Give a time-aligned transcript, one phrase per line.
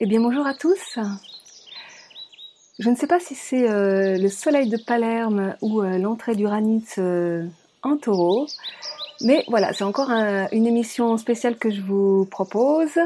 [0.00, 0.98] Eh bien bonjour à tous.
[2.80, 6.96] Je ne sais pas si c'est euh, le soleil de Palerme ou euh, l'entrée d'Uranus
[6.98, 7.46] euh,
[7.84, 8.48] en taureau,
[9.20, 12.98] mais voilà, c'est encore une émission spéciale que je vous propose,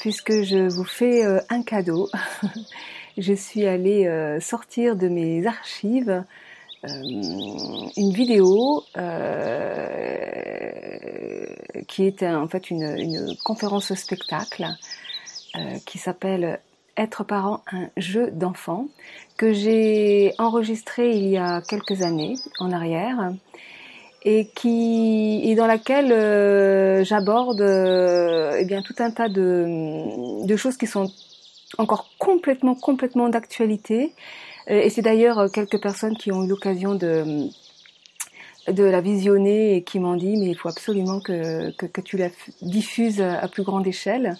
[0.00, 2.08] puisque je vous fais un cadeau.
[3.16, 6.24] je suis allée sortir de mes archives
[6.82, 8.82] une vidéo
[11.86, 14.66] qui était en fait une, une conférence spectacle
[15.56, 16.58] euh, qui s'appelle
[16.96, 18.88] Être parent, un jeu d'enfant,
[19.36, 23.32] que j'ai enregistré il y a quelques années en arrière
[24.24, 30.56] et qui et dans laquelle euh, j'aborde euh, eh bien tout un tas de, de
[30.56, 31.08] choses qui sont
[31.78, 34.12] encore complètement complètement d'actualité.
[34.66, 37.48] Et c'est d'ailleurs quelques personnes qui ont eu l'occasion de
[38.66, 42.16] de la visionner et qui m'ont dit mais il faut absolument que, que, que tu
[42.16, 42.30] la
[42.62, 44.36] diffuses à plus grande échelle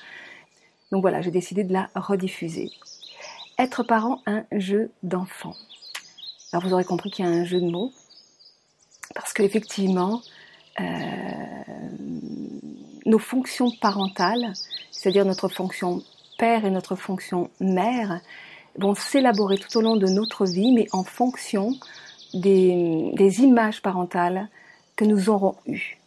[0.92, 2.70] donc voilà, j'ai décidé de la rediffuser.
[3.58, 5.54] Être parent, un jeu d'enfant.
[6.52, 7.92] Alors vous aurez compris qu'il y a un jeu de mots,
[9.14, 10.22] parce qu'effectivement,
[10.80, 10.84] euh,
[13.06, 14.52] nos fonctions parentales,
[14.90, 16.02] c'est-à-dire notre fonction
[16.38, 18.20] père et notre fonction mère,
[18.76, 21.74] vont s'élaborer tout au long de notre vie, mais en fonction
[22.34, 24.48] des, des images parentales
[24.96, 25.98] que nous aurons eues.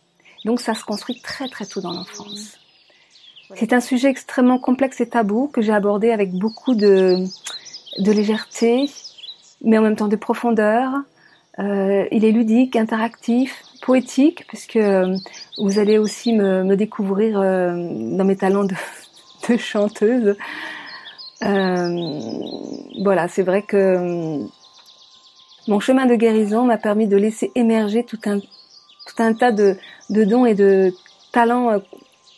[0.46, 2.58] Donc ça se construit très très tôt dans l'enfance.
[3.56, 7.24] C'est un sujet extrêmement complexe et tabou que j'ai abordé avec beaucoup de,
[8.00, 8.90] de légèreté,
[9.64, 10.92] mais en même temps de profondeur.
[11.60, 15.16] Euh, il est ludique, interactif, poétique, puisque euh,
[15.58, 17.72] vous allez aussi me, me découvrir euh,
[18.16, 18.76] dans mes talents de,
[19.50, 20.36] de chanteuse.
[21.44, 22.12] Euh,
[23.02, 24.46] voilà, c'est vrai que euh,
[25.68, 29.78] mon chemin de guérison m'a permis de laisser émerger tout un, tout un tas de,
[30.10, 30.94] de dons et de
[31.32, 31.82] talents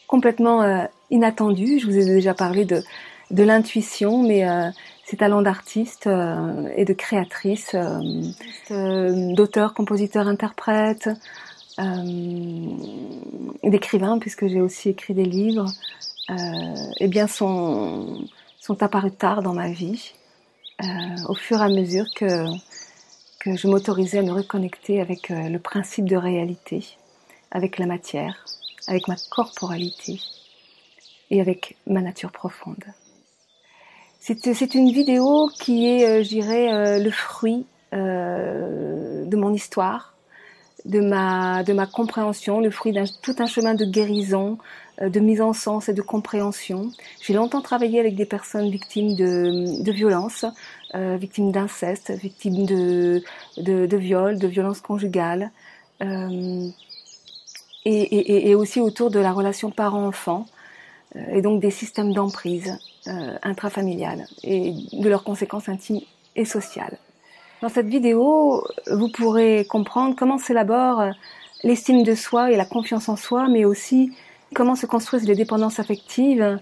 [0.07, 1.79] complètement inattendu.
[1.79, 2.83] Je vous ai déjà parlé de,
[3.31, 4.69] de l'intuition, mais euh,
[5.05, 7.99] ces talents d'artiste euh, et de créatrice, euh,
[8.71, 11.09] euh d'auteur, compositeur, interprète,
[13.64, 15.65] d'écrivain, puisque j'ai aussi écrit des livres,
[16.99, 18.26] eh bien sont,
[18.59, 20.11] sont apparus tard dans ma vie,
[21.30, 22.43] au fur et à mesure que,
[23.39, 26.86] que je m'autorisais à me reconnecter avec le principe de réalité,
[27.49, 28.43] avec la matière,
[28.89, 30.20] avec ma corporalité
[31.31, 32.83] et avec ma nature profonde.
[34.19, 40.13] C'est une vidéo qui est, euh, je dirais, euh, le fruit euh, de mon histoire,
[40.85, 44.57] de ma, compréhension, le fruit d'un tout un chemin de guérison,
[45.01, 46.91] de mise en sens et de compréhension.
[47.21, 50.45] J'ai longtemps travaillé avec des personnes victimes de, de violences,
[50.93, 53.23] victimes d'inceste, victimes de,
[53.57, 55.51] de, de viol, de violences conjugales,
[57.85, 60.45] et, aussi autour de la relation parent-enfant.
[61.15, 62.77] Euh, et donc des systèmes d'emprise
[63.08, 66.02] euh, intrafamiliales et de leurs conséquences intimes
[66.36, 66.97] et sociales.
[67.61, 71.03] Dans cette vidéo, vous pourrez comprendre comment s'élabore
[71.64, 74.14] l'estime de soi et la confiance en soi, mais aussi
[74.53, 76.59] comment se construisent les dépendances affectives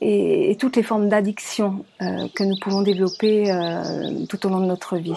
[0.00, 4.66] et, toutes les formes d'addiction euh, que nous pouvons développer euh, tout au long de
[4.66, 5.12] notre vie.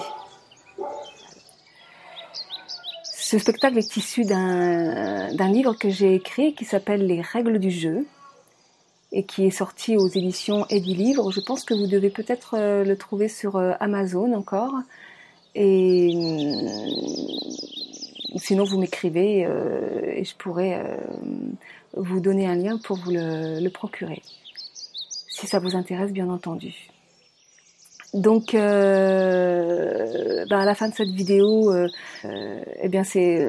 [3.04, 8.06] Ce spectacle est issu d'un livre que j'ai écrit qui s'appelle Les règles du jeu,
[9.14, 11.32] et qui est sorti aux éditions Eddie Livre.
[11.32, 14.74] Je pense que vous devez peut-être euh, le trouver sur euh, Amazon encore.
[15.54, 16.68] Et euh,
[18.38, 20.82] sinon, vous m'écrivez et je pourrais
[21.96, 24.24] vous donner un lien pour vous le, procurer.
[25.28, 26.93] Si ça vous intéresse, bien entendu.
[28.14, 31.88] Donc, euh, ben, à la fin de cette vidéo, euh,
[32.82, 33.48] eh bien c'est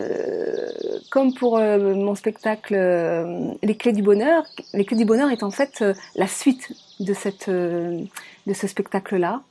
[1.14, 4.42] comme pour euh, mon spectacle euh, Les clés du bonheur,
[4.72, 9.42] Les clés du bonheur est en fait euh, la suite de cette de ce spectacle-là,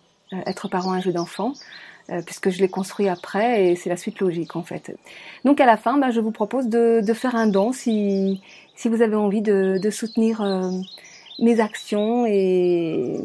[0.46, 1.54] être parent un jeu d'enfant,
[2.26, 4.96] puisque je l'ai construit après et c'est la suite logique en fait.
[5.46, 8.42] Donc à la fin, bah, je vous propose de, de, faire un don si
[8.76, 10.42] si vous avez envie de, de soutenir
[11.40, 13.20] mes actions et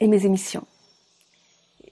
[0.00, 0.66] et mes émissions.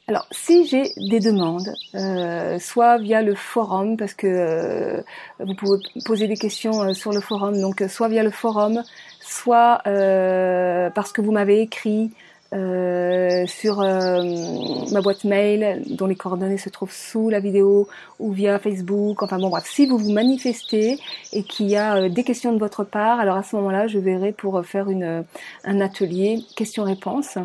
[0.09, 5.03] Alors, si j'ai des demandes, euh, soit via le forum, parce que euh,
[5.41, 8.85] vous pouvez poser des questions euh, sur le forum, donc soit via le forum,
[9.21, 12.13] soit parce que vous m'avez écrit
[12.53, 17.89] sur ma boîte mail, dont les coordonnées se trouvent sous la vidéo,
[18.21, 21.01] ou via Facebook, enfin bon bref, si vous vous manifestez
[21.33, 24.31] et qu'il y a des questions de votre part, alors à ce moment-là, je verrai
[24.31, 25.25] pour faire une,
[25.65, 27.39] un atelier questions-réponses.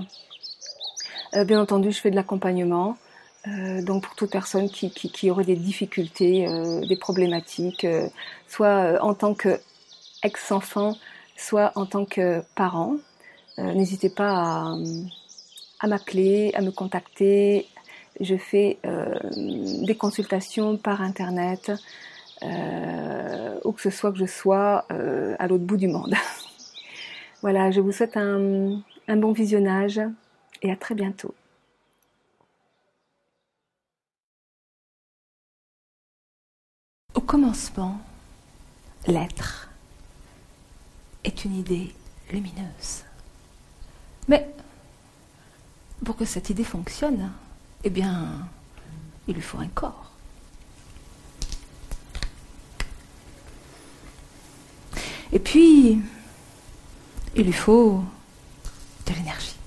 [1.36, 2.98] Euh, bien entendu, je fais de l'accompagnement.
[3.48, 7.88] Euh, donc pour toute personne qui, qui, aurait des difficultés, euh, des problématiques,
[8.48, 9.60] soit en tant que
[10.24, 10.98] ex-enfant,
[11.38, 12.98] soit en tant que parent.
[13.58, 14.76] N'hésitez pas
[15.80, 17.68] à, m'appeler, à me contacter.
[18.20, 18.80] Je fais
[19.36, 21.72] des consultations par Internet,
[22.44, 26.16] où que ce soit que je sois à l'autre bout du monde.
[27.42, 30.02] voilà, je vous souhaite un bon visionnage
[30.62, 31.34] et à très bientôt.
[37.14, 38.00] Au commencement,
[39.08, 39.70] l'être
[41.24, 41.94] est une idée
[42.32, 43.04] lumineuse.
[44.28, 44.48] Mais
[46.06, 47.32] pour que cette idée fonctionne,
[47.84, 48.48] eh bien,
[49.28, 50.12] il lui faut un corps.
[55.34, 56.02] Et puis,
[57.36, 58.04] il lui faut
[59.08, 59.61] de l'énergie.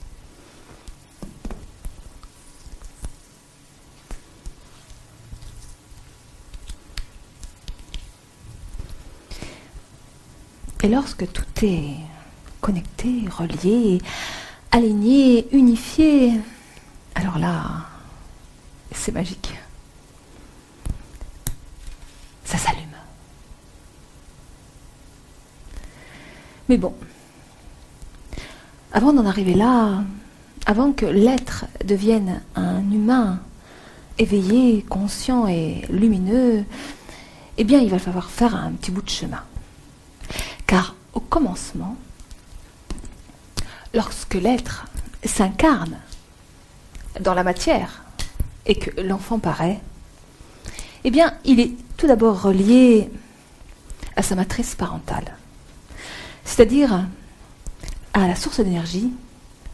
[10.85, 11.95] Et lorsque tout est
[12.61, 14.03] connecté, relié,
[14.71, 16.33] aligné, unifié,
[17.15, 17.87] alors là,
[18.93, 19.55] c'est magique.
[22.45, 22.83] Ça s'allume.
[26.69, 26.95] Mais bon,
[28.93, 30.05] avant d'en arriver là,
[30.67, 33.41] avant que l'être devienne un humain
[34.19, 36.63] éveillé, conscient et lumineux,
[37.57, 39.45] eh bien, il va falloir faire un petit bout de chemin.
[40.67, 41.97] Car au commencement,
[43.93, 44.87] lorsque l'être
[45.25, 45.99] s'incarne
[47.21, 48.05] dans la matière
[48.67, 49.81] et que l'enfant paraît,
[51.05, 53.11] eh bien, il est tout d'abord relié
[54.17, 55.37] à sa matrice parentale,
[56.45, 57.05] c'est-à-dire
[58.15, 59.13] à la source d'énergie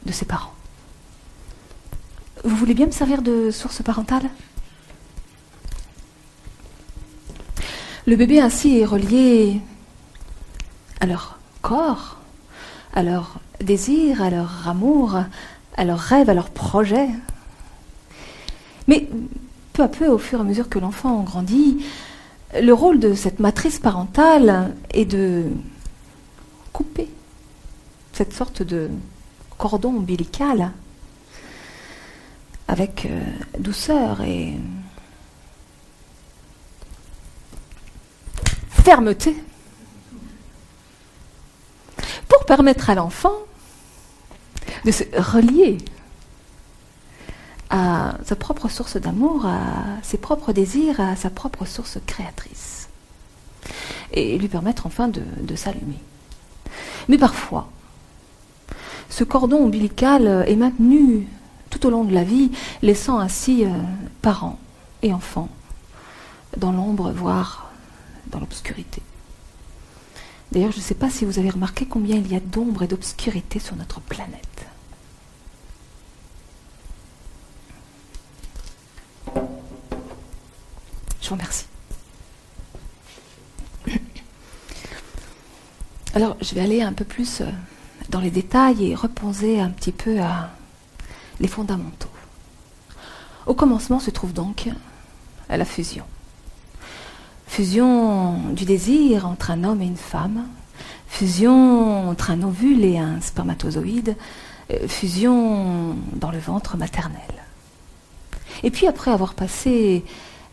[0.07, 0.55] de ses parents.
[2.43, 4.29] Vous voulez bien me servir de source parentale?
[8.07, 9.61] Le bébé ainsi est relié
[11.01, 12.19] à leur corps,
[12.95, 15.19] à leur désir, à leur amour,
[15.77, 17.09] à leurs rêves, à leurs projets.
[18.87, 19.09] Mais
[19.73, 21.85] peu à peu, au fur et à mesure que l'enfant grandit,
[22.61, 25.45] le rôle de cette matrice parentale est de
[26.73, 27.09] couper
[28.13, 28.91] cette sorte de
[29.57, 30.73] cordon ombilical
[32.67, 33.21] avec euh,
[33.59, 34.55] douceur et
[38.71, 39.37] fermeté
[42.29, 43.35] pour permettre à l'enfant
[44.85, 45.79] de se relier
[47.71, 52.89] à sa propre source d'amour, à ses propres désirs, à sa propre source créatrice.
[54.13, 55.99] Et lui permettre enfin de, s'allumer.
[57.09, 57.71] Mais parfois,
[59.09, 61.29] ce cordon ombilical est maintenu
[61.71, 62.51] tout au long de la vie,
[62.83, 63.69] laissant ainsi euh,
[64.23, 64.59] parents
[65.03, 65.49] et enfants
[66.57, 67.71] dans l'ombre, voire
[68.27, 69.03] dans l'obscurité.
[70.53, 72.89] D'ailleurs, je ne sais pas si vous avez remarqué combien il y a d'ombre et
[72.89, 74.67] d'obscurité sur notre planète.
[81.21, 81.67] Je vous remercie.
[86.15, 87.47] Alors, je vais aller un peu plus euh,
[88.09, 90.51] dans les détails et reposer un petit peu à
[91.39, 92.11] les fondamentaux.
[93.47, 94.69] Au commencement se trouve donc
[95.49, 96.05] la fusion
[97.51, 100.47] fusion du désir entre un homme et une femme,
[101.09, 104.15] fusion entre un ovule et un spermatozoïde,
[104.71, 107.21] euh, fusion dans le ventre maternel.
[108.63, 110.05] Et puis après avoir passé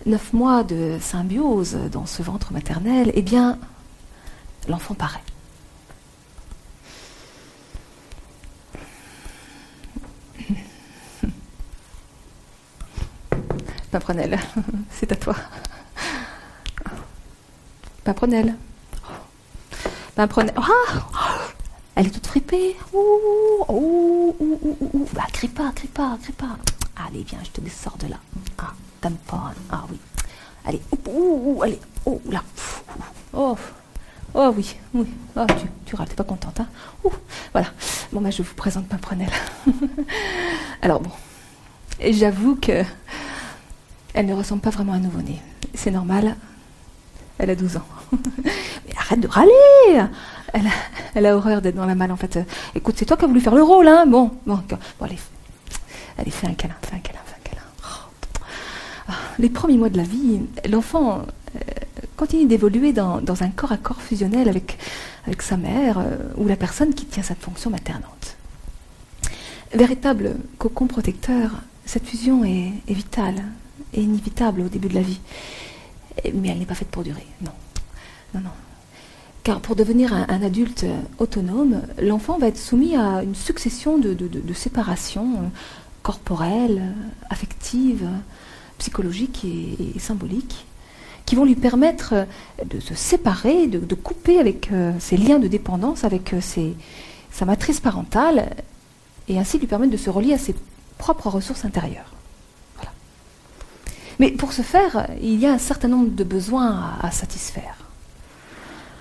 [0.08, 3.60] neuf mois de symbiose dans ce ventre maternel, eh bien,
[4.68, 5.22] l'enfant paraît.
[13.92, 14.40] Paprenelle,
[14.90, 15.36] c'est à toi.
[18.08, 18.56] Pimprenelle.
[20.16, 20.54] Pimprenelle.
[20.56, 21.10] Ah
[21.94, 22.78] Elle est toute fripée.
[22.94, 26.56] Ouh, ouh, ouh, ouh, Bah, crie pas, crie pas, crie pas.
[26.96, 28.16] Allez, viens, je te sors de là.
[28.60, 28.72] Ah,
[29.02, 29.40] tampon.
[29.70, 29.98] Ah oui.
[30.64, 31.82] Allez, ouh, ouh, allez.
[32.06, 32.42] Oh, là.
[33.34, 33.58] Oh.
[34.34, 35.08] Oh oui, oui.
[35.36, 36.68] Oh, tu, tu râles, t'es pas contente, hein
[37.04, 37.12] Ouh,
[37.52, 37.68] Voilà.
[38.14, 39.34] Bon, bah, je vous présente Pimprenelle.
[40.82, 41.12] Alors, bon.
[42.00, 42.86] J'avoue que
[44.14, 45.42] elle ne ressemble pas vraiment à un nouveau-né.
[45.74, 46.38] C'est normal.
[47.40, 47.97] Elle a 12 ans.
[48.12, 50.08] Mais arrête de râler
[51.14, 52.40] elle a, horreur d'être dans la malle en fait.
[52.76, 55.18] Écoute, c'est toi qui as voulu faire le rôle, hein Bon, bon, bon allez,
[56.18, 57.62] allez, fais un câlin, fais un câlin, fais un câlin.
[57.84, 58.10] Oh.
[59.10, 61.20] Ah, les premiers mois de la vie, l'enfant
[61.56, 61.60] euh,
[62.16, 64.78] continue d'évoluer dans, un corps à corps fusionnel avec,
[65.40, 68.38] sa mère euh, ou la personne qui tient cette fonction maternante.
[69.74, 71.52] Véritable cocon protecteur,
[71.86, 73.44] cette fusion est, est vitale
[73.94, 75.20] et inévitable au début de la vie
[76.34, 77.26] mais elle n'est pas faite pour durer.
[77.42, 77.52] Non.
[78.34, 78.50] Non, non.
[79.44, 80.86] Car pour devenir un, adulte
[81.20, 85.52] autonome, l'enfant va être soumis à une succession de, séparations
[86.04, 86.94] corporelles,
[87.30, 88.08] affectives,
[88.78, 90.66] psychologiques et, symboliques,
[91.26, 92.28] qui vont lui permettre
[92.66, 96.42] de se séparer, de, couper avec euh, ses liens de dépendance, avec euh,
[97.32, 98.50] sa matrice parentale,
[99.30, 100.56] et ainsi lui permettre de se relier à ses
[100.98, 102.14] propres ressources intérieures.
[104.20, 107.87] Mais pour ce faire, il y a un certain nombre de besoins à, satisfaire.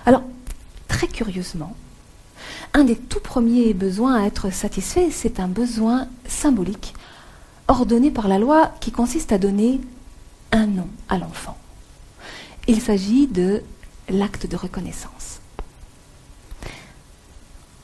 [0.07, 0.23] Alors,
[0.87, 1.75] très curieusement,
[2.73, 6.93] un des tout premiers besoins à être satisfait, c'est un besoin symbolique,
[7.67, 9.81] ordonné par la loi, qui consiste à donner
[10.53, 11.57] un nom à l'enfant.
[12.69, 13.61] Il s'agit de
[14.07, 15.41] l'acte de reconnaissance.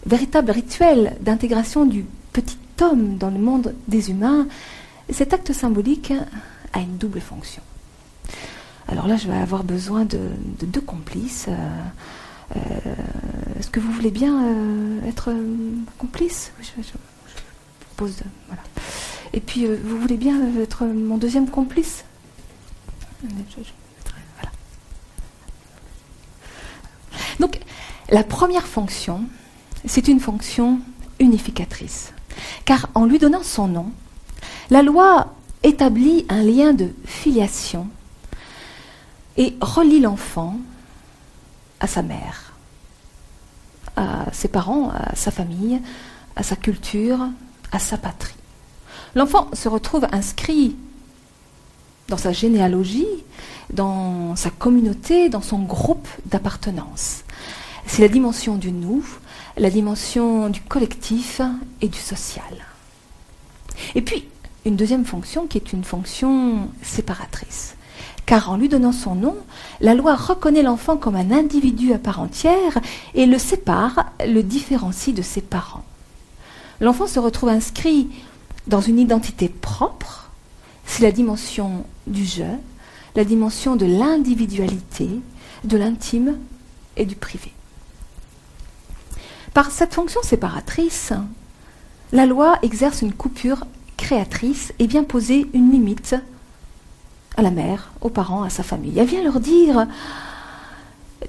[0.05, 4.47] Véritable rituel d'intégration du petit homme dans le monde des humains,
[5.09, 6.13] cet acte symbolique
[6.71, 7.61] a une double fonction.
[8.87, 10.19] Alors là, je vais avoir besoin de,
[10.61, 11.47] deux complices.
[11.47, 12.59] Euh, euh,
[13.59, 15.33] est-ce que vous voulez bien euh, être
[15.97, 16.51] complice?
[16.61, 16.81] Je,
[17.87, 18.61] propose de, voilà.
[19.33, 22.05] Et puis, vous voulez bien être mon deuxième complice?
[27.39, 27.59] Donc,
[28.09, 29.23] la première fonction,
[29.85, 30.79] c'est une fonction
[31.19, 32.13] unificatrice.
[32.65, 33.91] Car en lui donnant son nom,
[34.69, 37.87] la loi établit un lien de filiation
[39.37, 40.57] et relie l'enfant
[41.79, 42.53] à sa mère,
[43.95, 45.81] à ses parents, à sa famille,
[46.35, 47.19] à sa culture,
[47.71, 48.35] à sa patrie.
[49.15, 50.75] L'enfant se retrouve inscrit
[52.09, 53.07] dans sa généalogie,
[53.71, 57.23] dans sa communauté, dans son groupe d'appartenance.
[57.85, 59.05] C'est la dimension du nous,
[59.57, 61.41] la dimension du collectif
[61.81, 62.65] et du social.
[63.95, 64.27] Et puis,
[64.65, 67.75] une deuxième fonction qui est une fonction séparatrice.
[68.25, 69.35] Car en lui donnant son nom,
[69.81, 72.79] la loi reconnaît l'enfant comme un individu à part entière
[73.13, 75.83] et le sépare, le différencie de ses parents.
[76.79, 78.09] L'enfant se retrouve inscrit
[78.67, 80.29] dans une identité propre,
[80.85, 82.43] c'est la dimension du je,
[83.15, 85.09] la dimension de l'individualité,
[85.63, 86.37] de l'intime
[86.95, 87.51] et du privé.
[89.53, 91.13] Par cette fonction séparatrice,
[92.11, 93.65] la loi exerce une coupure
[93.97, 96.15] créatrice et vient poser une limite
[97.35, 98.97] à la mère, aux parents, à sa famille.
[98.97, 99.87] Elle vient leur dire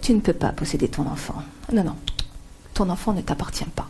[0.02, 1.42] Tu ne peux pas posséder ton enfant.
[1.72, 1.96] Non, non,
[2.74, 3.88] ton enfant ne t'appartient pas.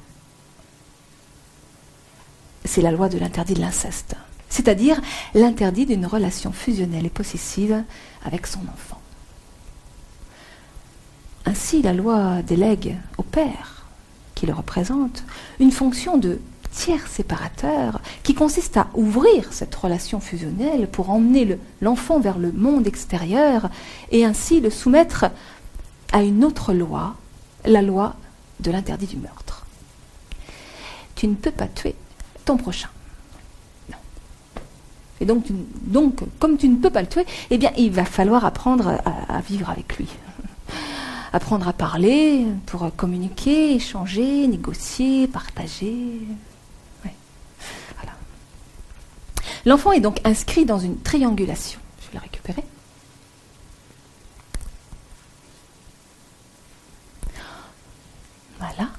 [2.65, 4.17] C'est la loi de l'interdit de l'inceste,
[4.49, 5.01] c'est-à-dire
[5.35, 7.83] l'interdit d'une relation fusionnelle et possessive
[8.25, 9.01] avec son enfant.
[11.47, 13.85] Ainsi, la loi délègue au père,
[14.35, 15.25] qui le représente,
[15.61, 16.41] une fonction de
[16.75, 22.87] tiers séparateur qui consiste à ouvrir cette relation fusionnelle pour emmener l'enfant vers le monde
[22.87, 23.71] extérieur
[24.11, 25.27] et ainsi le soumettre
[26.13, 27.15] à une autre loi,
[27.65, 28.17] la loi
[28.61, 29.67] de l'interdit du meurtre.
[31.15, 31.95] Tu ne peux pas tuer
[32.45, 32.89] ton prochain.
[33.91, 33.97] Non.
[35.21, 35.47] Et donc,
[35.83, 39.41] donc, comme tu ne peux pas le tuer, eh bien, il va falloir apprendre à
[39.41, 40.09] vivre avec lui
[41.33, 46.21] apprendre à parler pour communiquer, échanger, négocier, partager.
[49.67, 51.81] L'enfant est donc inscrit dans une triangulation.
[52.01, 52.65] Je vais la récupérer.
[58.59, 58.91] Voilà.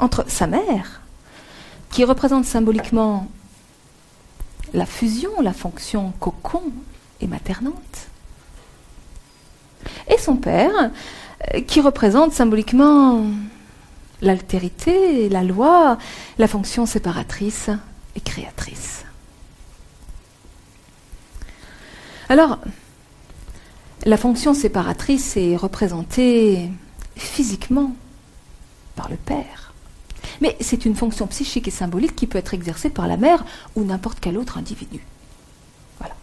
[0.00, 1.02] Entre sa mère,
[1.90, 3.28] qui représente symboliquement
[4.72, 6.62] la fusion, la fonction cocon
[7.20, 8.08] et maternante,
[10.08, 10.90] et son père,
[11.54, 13.24] euh, qui représente symboliquement
[14.22, 15.98] l'altérité, la loi,
[16.38, 17.70] la fonction séparatrice
[18.16, 19.04] et créatrice.
[22.32, 22.56] Alors,
[24.06, 26.70] la fonction séparatrice est représentée
[27.14, 27.94] physiquement
[28.96, 29.74] par le père.
[30.40, 33.44] Mais c'est une fonction psychique et symbolique qui peut être exercée par la mère
[33.76, 35.04] ou n'importe quel autre individu.
[35.98, 36.14] Voilà.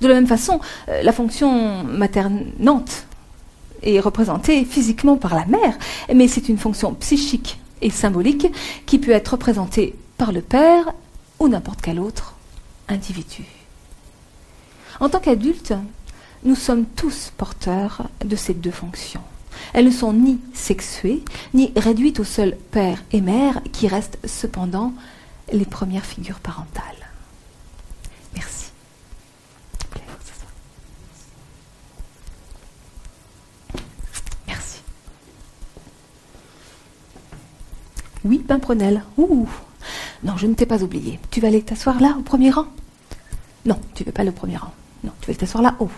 [0.00, 0.58] De la même façon,
[0.88, 3.06] euh, la fonction maternante
[3.84, 5.78] est représentée physiquement par la mère,
[6.12, 8.48] mais c'est une fonction psychique et symbolique
[8.86, 10.92] qui peut être représentée par le père
[11.38, 12.34] ou n'importe quel autre
[12.88, 13.44] individu.
[15.00, 15.74] En tant qu'adultes,
[16.44, 19.22] nous sommes tous porteurs de ces deux fonctions.
[19.72, 24.92] Elles ne sont ni sexuées, ni réduites au seul père et mère, qui restent cependant
[25.52, 26.84] les premières figures parentales.
[28.34, 28.70] Merci.
[34.46, 34.80] Merci.
[38.24, 39.04] Oui, Pimprenel.
[39.16, 39.48] Ouh.
[40.22, 41.18] Non, je ne t'ai pas oublié.
[41.30, 42.66] Tu vas aller t'asseoir là, au premier rang?
[43.66, 44.72] Non, tu ne veux pas le premier rang.
[45.04, 45.90] Non, tu vas t'asseoir là-haut.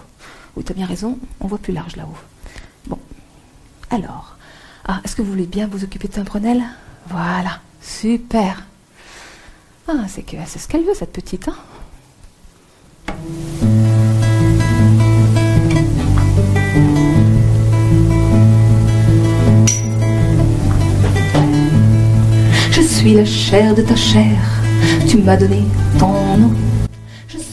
[0.56, 2.16] Oui, tu as bien raison, on voit plus large là-haut.
[2.86, 2.98] Bon.
[3.90, 4.32] Alors,
[4.88, 6.62] Ah, est-ce que vous voulez bien vous occuper de Pimprenelle
[7.08, 8.64] Voilà, super.
[9.88, 11.48] Ah, c'est que c'est ce qu'elle veut, cette petite.
[11.48, 11.56] Hein
[22.72, 24.36] Je suis la chair de ta chair,
[25.08, 25.62] tu m'as donné
[25.98, 26.50] ton nom.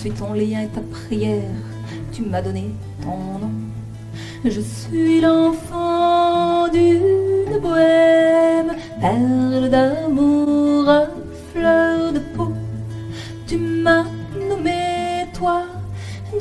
[0.03, 1.49] Suis ton lien et ta prière,
[2.11, 2.65] tu m'as donné
[3.01, 3.53] ton nom.
[4.43, 10.91] Je suis l'enfant d'une bohème, perle d'amour,
[11.53, 12.51] fleur de peau.
[13.47, 14.03] Tu m'as
[14.49, 15.63] nommé, toi,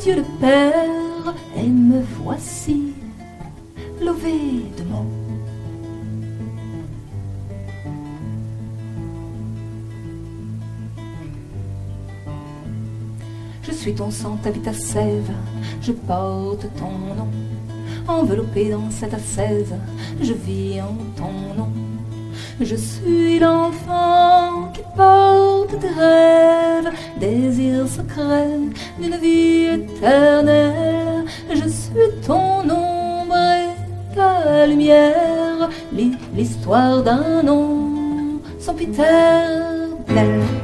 [0.02, 2.94] Dieu le Père, et me voici,
[4.00, 4.82] lové de.
[13.82, 15.32] Suis ton sang, ta vie, sève,
[15.80, 17.28] je porte ton nom
[18.06, 19.74] enveloppé dans cette assaise,
[20.20, 21.72] je vis en ton nom.
[22.60, 28.60] Je suis l'enfant qui porte tes rêves, désirs secrets
[29.00, 31.24] d'une vie éternelle.
[31.50, 35.70] Je suis ton ombre et ta lumière,
[36.36, 39.90] l'histoire d'un nom sempiternel.
[40.08, 40.61] Je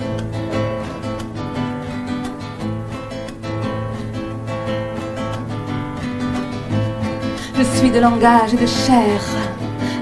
[7.99, 9.19] de langage et de chair.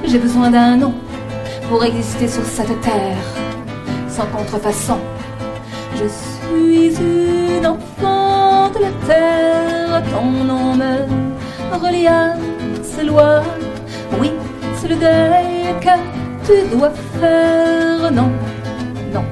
[0.04, 0.92] J'ai besoin d'un nom
[1.68, 3.26] pour exister sur cette terre,
[4.08, 4.98] sans contrefaçon.
[5.98, 6.94] Je suis
[7.58, 10.02] une enfant de la terre.
[10.12, 10.94] Ton nom me
[11.82, 12.34] relie à
[12.82, 13.42] ses lois.
[14.20, 14.30] Oui,
[14.76, 15.94] c'est le deuil que
[16.46, 18.10] tu dois faire.
[18.12, 18.30] Non,
[19.14, 19.24] non,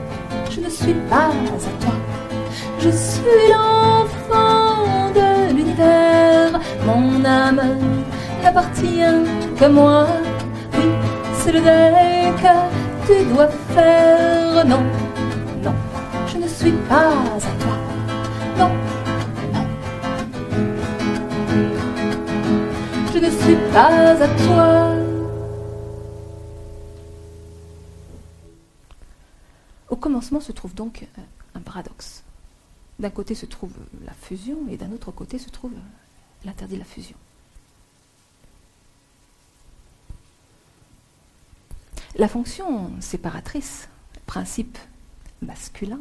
[0.50, 1.94] je ne suis pas à toi.
[2.78, 6.52] Je suis l'enfant de l'univers.
[6.86, 7.60] Mon âme
[8.44, 9.00] n'appartient
[9.58, 10.06] que moi.
[10.74, 10.88] Oui,
[11.38, 12.54] c'est le deuil que
[13.06, 14.64] tu dois faire.
[14.66, 14.82] Non,
[15.62, 15.74] non,
[16.26, 17.76] je ne suis pas à toi.
[18.58, 18.70] Non,
[19.54, 19.66] non.
[23.12, 24.94] Je ne suis pas à toi.
[29.88, 31.06] Au commencement se trouve donc
[31.54, 32.24] un paradoxe.
[32.98, 33.72] D'un côté se trouve
[34.04, 35.72] la fusion et d'un autre côté se trouve
[36.44, 37.16] l'interdit de la fusion.
[42.16, 43.88] La fonction séparatrice,
[44.26, 44.78] principe
[45.42, 45.98] masculin,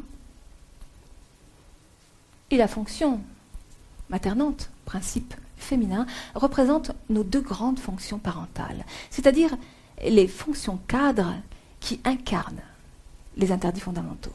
[2.50, 3.20] et la fonction
[4.10, 9.56] maternante, principe féminin, représentent nos deux grandes fonctions parentales, c'est-à-dire
[10.04, 11.34] les fonctions cadres
[11.80, 12.62] qui incarnent
[13.36, 14.32] les interdits fondamentaux.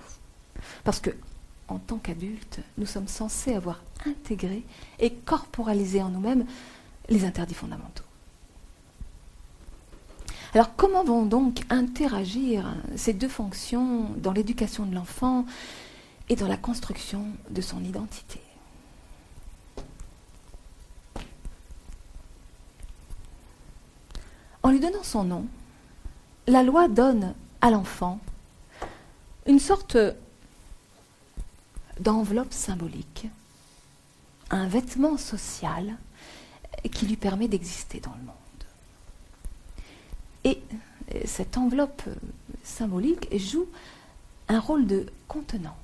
[0.83, 1.11] Parce que,
[1.69, 4.63] en tant qu'adultes, nous sommes censés avoir intégré
[4.99, 6.45] et corporalisé en nous-mêmes
[7.07, 8.03] les interdits fondamentaux.
[10.53, 15.45] Alors comment vont donc interagir ces deux fonctions dans l'éducation de l'enfant
[16.27, 18.41] et dans la construction de son identité?
[24.63, 25.45] En lui donnant son nom,
[26.47, 28.19] la loi donne à l'enfant
[29.45, 29.97] une sorte
[31.99, 33.27] d'enveloppe symbolique,
[34.49, 35.95] un vêtement social
[36.91, 38.48] qui lui permet d'exister dans le monde.
[40.43, 40.61] Et
[41.25, 42.03] cette enveloppe
[42.63, 43.67] symbolique joue
[44.47, 45.77] un rôle de contenant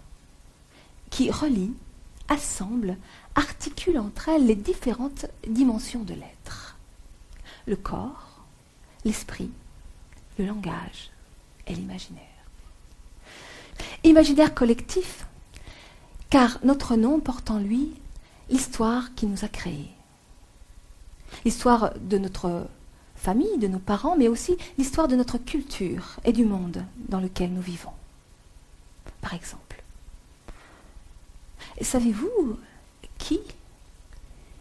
[1.10, 1.74] qui relie,
[2.28, 2.98] assemble,
[3.36, 6.78] articule entre elles les différentes dimensions de l'être.
[7.68, 8.42] Le corps,
[9.04, 9.52] l'esprit,
[10.38, 11.12] le langage
[11.68, 12.24] et l'imaginaire.
[14.04, 15.26] Imaginaire collectif,
[16.30, 17.94] car notre nom porte en lui
[18.50, 19.92] l'histoire qui nous a créés.
[21.44, 22.68] L'histoire de notre
[23.16, 27.54] famille, de nos parents, mais aussi l'histoire de notre culture et du monde dans lequel
[27.54, 27.94] nous vivons.
[29.22, 29.84] Par exemple,
[31.82, 32.60] savez-vous
[33.18, 33.40] qui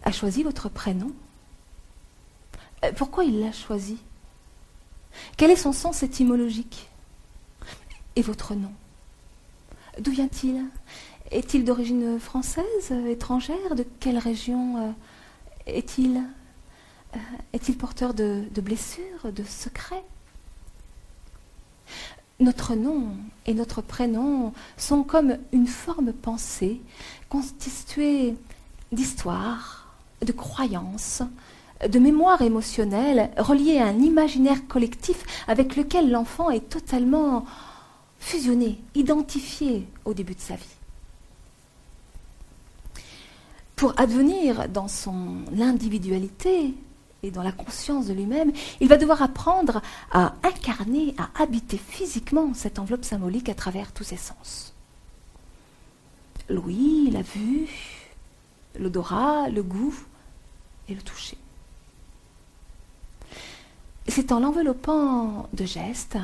[0.03, 1.13] a choisi votre prénom?
[2.85, 3.99] Euh, Pourquoi il l'a choisi?
[5.37, 6.89] Quel est son sens étymologique?
[8.17, 8.73] Et votre nom?
[10.01, 10.65] D'où vient-il?
[11.31, 13.75] Est-il d'origine française, étrangère?
[13.75, 14.93] De quelle région euh,
[15.67, 16.23] est-il?
[17.53, 20.05] Est-il porteur de, blessures, de secrets?
[22.41, 23.09] Notre nom
[23.47, 26.81] et notre prénom sont comme une forme pensée
[27.29, 28.35] constituée
[28.93, 31.23] d'histoire, de croyances,
[31.89, 37.45] de mémoire émotionnelle reliée à un imaginaire collectif avec lequel l'enfant est totalement
[38.19, 40.65] fusionné, identifié au début de sa vie.
[43.77, 46.75] Pour advenir dans son individualité,
[47.31, 49.83] dans la conscience de lui-même, il va devoir apprendre
[50.13, 54.75] à incarner, à habiter physiquement cette enveloppe symbolique à travers tous ses sens.
[56.49, 57.69] L'ouïe, la vue,
[58.79, 59.95] l'odorat, le goût
[60.89, 61.39] et le toucher.
[64.09, 66.19] C'est en l'enveloppant de gestes,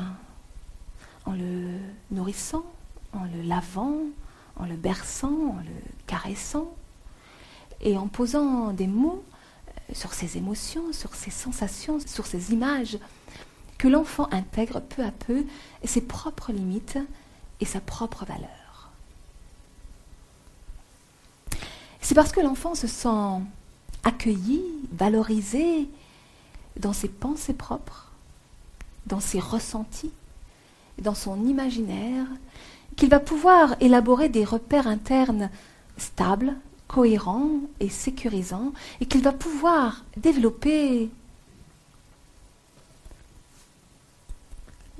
[1.25, 1.79] en le
[2.11, 2.63] nourrissant,
[3.13, 3.97] en le lavant,
[4.55, 6.71] en le berçant, en le caressant,
[7.81, 9.23] et en posant des mots
[9.93, 12.97] sur ses émotions, sur ses sensations, sur ses images,
[13.77, 15.43] que l'enfant intègre peu à peu
[15.83, 16.99] ses propres limites
[17.59, 18.91] et sa propre valeur.
[22.01, 23.41] C'est parce que l'enfant se sent
[24.03, 25.87] accueilli, valorisé
[26.77, 28.11] dans ses pensées propres,
[29.05, 30.11] dans ses ressentis,
[30.99, 32.25] dans son imaginaire,
[32.95, 35.49] qu'il va pouvoir élaborer des repères internes
[35.97, 36.55] stables,
[36.91, 41.09] cohérents et sécurisants, et qu'il va pouvoir développer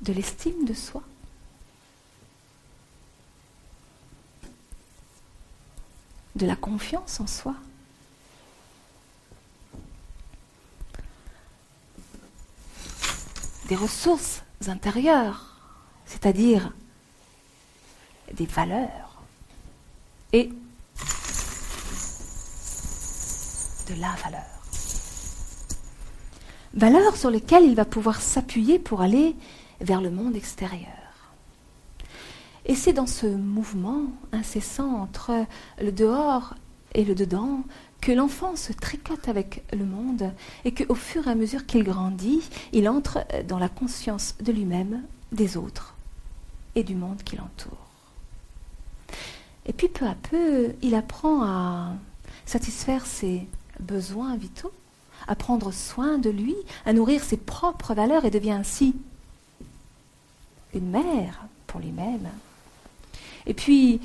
[0.01, 1.03] de l'estime de soi.
[6.37, 7.53] de la confiance en soi.
[13.67, 15.59] Des ressources intérieures,
[16.05, 16.71] c'est-à-dire
[18.33, 19.21] des valeurs
[20.33, 20.49] et
[23.95, 24.41] de la valeur.
[26.73, 29.35] Valeurs sur lesquelles il va pouvoir s'appuyer pour aller
[29.81, 30.87] vers le monde extérieur.
[32.65, 35.45] Et c'est dans ce mouvement incessant entre
[35.81, 36.53] le dehors
[36.93, 37.63] et le dedans
[37.99, 40.31] que l'enfant se tricote avec le monde
[40.65, 45.01] et qu'au fur et à mesure qu'il grandit, il entre dans la conscience de lui-même,
[45.31, 45.95] des autres
[46.75, 47.77] et du monde qui l'entoure.
[49.65, 51.93] Et puis peu à peu, il apprend à
[52.45, 53.47] satisfaire ses
[53.81, 54.71] besoins vitaux,
[55.27, 58.95] à prendre soin de lui, à nourrir ses propres valeurs et devient ainsi
[60.73, 62.29] une mère pour lui-même.
[63.45, 63.99] Et puis,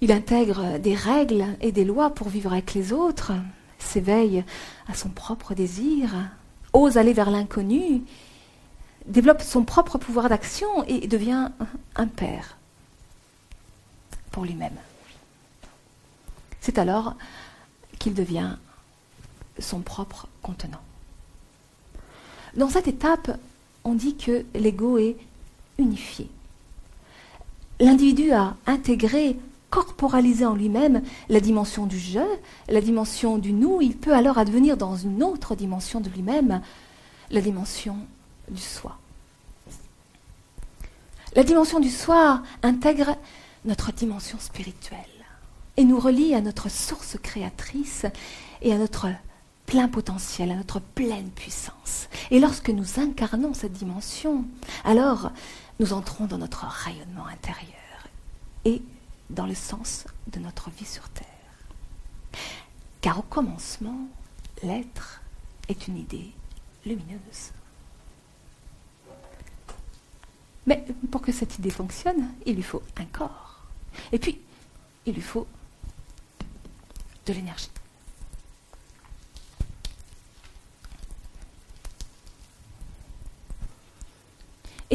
[0.00, 3.32] il intègre des règles et des lois pour vivre avec les autres,
[3.78, 4.44] s'éveille
[4.88, 6.10] à son propre désir,
[6.72, 8.02] ose aller vers l'inconnu,
[9.06, 11.50] développe son propre pouvoir d'action et devient
[11.96, 12.56] un père
[14.30, 14.76] pour lui-même.
[16.60, 17.14] C'est alors
[17.98, 18.56] qu'il devient
[19.58, 20.80] son propre contenant.
[22.56, 23.38] Dans cette étape,
[23.84, 25.16] on dit que l'ego est
[25.78, 26.28] unifié.
[27.80, 29.36] L'individu a intégré,
[29.70, 32.20] corporalisé en lui-même la dimension du je,
[32.68, 33.80] la dimension du nous.
[33.82, 36.62] Il peut alors advenir dans une autre dimension de lui-même,
[37.30, 37.96] la dimension
[38.48, 38.96] du soi.
[41.34, 43.16] La dimension du soi intègre
[43.64, 45.00] notre dimension spirituelle
[45.76, 48.06] et nous relie à notre source créatrice
[48.62, 49.08] et à notre
[49.66, 52.08] plein potentiel, à notre pleine puissance.
[52.30, 54.44] Et lorsque nous incarnons cette dimension,
[54.84, 55.30] alors
[55.80, 57.74] nous entrons dans notre rayonnement intérieur
[58.64, 58.82] et
[59.30, 61.26] dans le sens de notre vie sur Terre.
[63.00, 64.08] Car au commencement,
[64.62, 65.20] l'être
[65.68, 66.30] est une idée
[66.86, 67.52] lumineuse.
[70.66, 73.62] Mais pour que cette idée fonctionne, il lui faut un corps.
[74.12, 74.40] Et puis,
[75.04, 75.46] il lui faut
[77.26, 77.70] de l'énergie.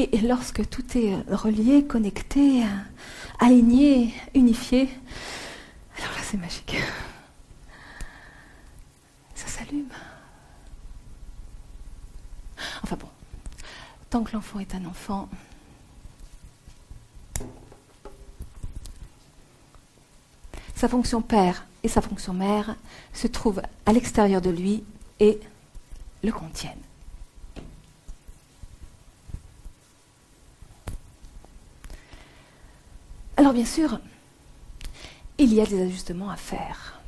[0.01, 2.63] Et lorsque tout est relié, connecté,
[3.37, 4.87] aligné, unifié,
[5.97, 6.77] alors là c'est magique.
[9.35, 9.89] Ça s'allume.
[12.81, 13.09] Enfin bon,
[14.09, 15.27] tant que l'enfant est un enfant,
[20.75, 22.77] Sa fonction père et sa fonction mère
[23.11, 24.85] se trouvent à l'extérieur de lui
[25.19, 25.37] et
[26.23, 26.88] le contiennent.
[33.39, 34.01] Alors bien sûr,
[35.37, 36.99] il y a des ajustements à faire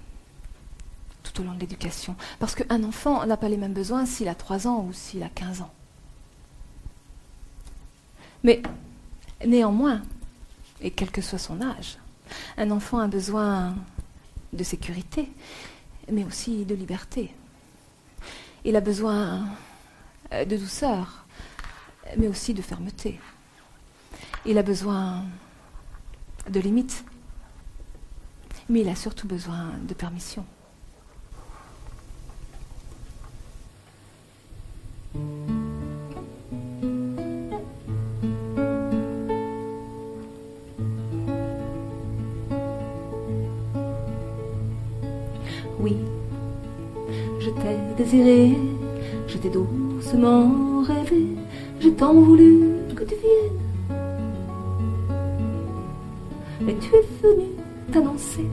[1.23, 4.33] tout au long de l'éducation, parce qu'un enfant n'a pas les mêmes besoins s'il a
[4.33, 5.73] 3 ans ou s'il a 15 ans.
[8.45, 8.61] Mais
[9.45, 10.03] néanmoins,
[10.79, 11.97] et quel que soit son âge,
[12.55, 13.75] un enfant a besoin
[14.53, 15.29] de sécurité,
[16.09, 17.35] mais aussi de liberté.
[18.63, 19.47] Il a besoin
[20.31, 21.25] euh, de douceur,
[22.15, 23.19] mais aussi de fermeté.
[24.45, 25.25] Il a besoin
[26.49, 27.05] de limites,
[28.69, 30.45] mais il a surtout besoin de permission.
[45.79, 45.97] Oui,
[47.39, 48.55] je t'ai désiré
[49.27, 51.25] Je t'ai doucement rêvé,
[51.79, 53.60] j'ai tant voulu que tu viennes.
[56.67, 57.47] Et tu es venu
[57.91, 58.45] t'annoncer?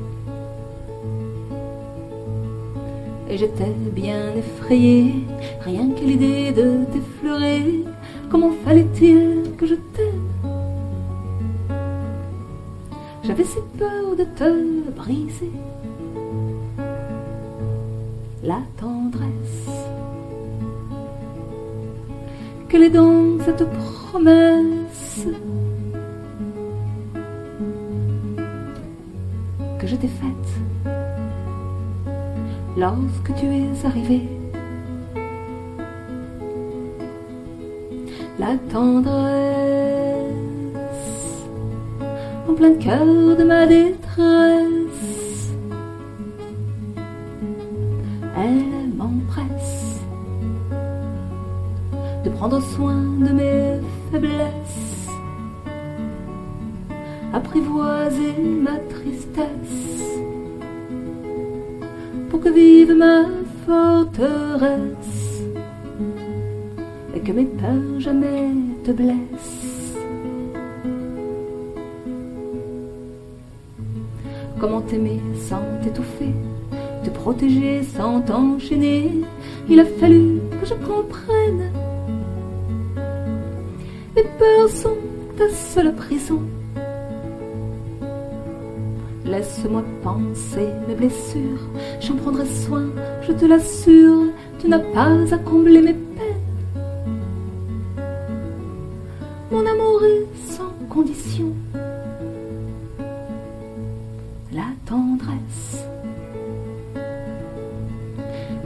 [3.31, 5.27] Et j'étais bien effrayée,
[5.61, 7.85] rien que l'idée de t'effleurer.
[8.31, 10.29] Comment fallait-il que je t'aime?
[13.23, 15.53] J'avais si peur de te briser.
[18.43, 19.69] La tendresse.
[22.71, 25.27] Quelle est donc cette promesse
[30.01, 30.51] t'ai faite
[32.77, 34.29] lorsque tu es arrivé
[38.39, 39.19] La tendresse
[42.49, 43.05] en plein cœur
[43.37, 45.53] de ma détresse.
[48.37, 50.01] Elle m'empresse
[52.25, 53.81] de prendre soin de mes
[54.13, 55.09] faiblesses,
[57.33, 59.68] apprivoiser ma tristesse
[62.89, 63.25] vive ma
[63.67, 65.43] forteresse
[67.15, 68.51] et que mes peurs jamais
[68.85, 69.97] te blessent.
[74.59, 76.33] Comment t'aimer sans t'étouffer,
[77.05, 79.23] te protéger sans t'enchaîner?
[79.69, 81.71] Il a fallu que je comprenne.
[84.17, 84.97] Mes peurs sont
[85.37, 86.41] ta seule prison.
[89.25, 91.69] Laisse-moi penser mes blessures,
[92.09, 92.87] j'en prendrai soin,
[93.21, 97.17] je te l'assure, tu n'as pas à combler mes peines.
[99.51, 101.53] Mon amour est sans condition.
[104.53, 105.87] La tendresse.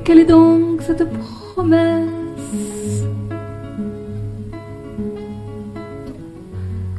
[0.04, 3.04] Quelle est donc cette promesse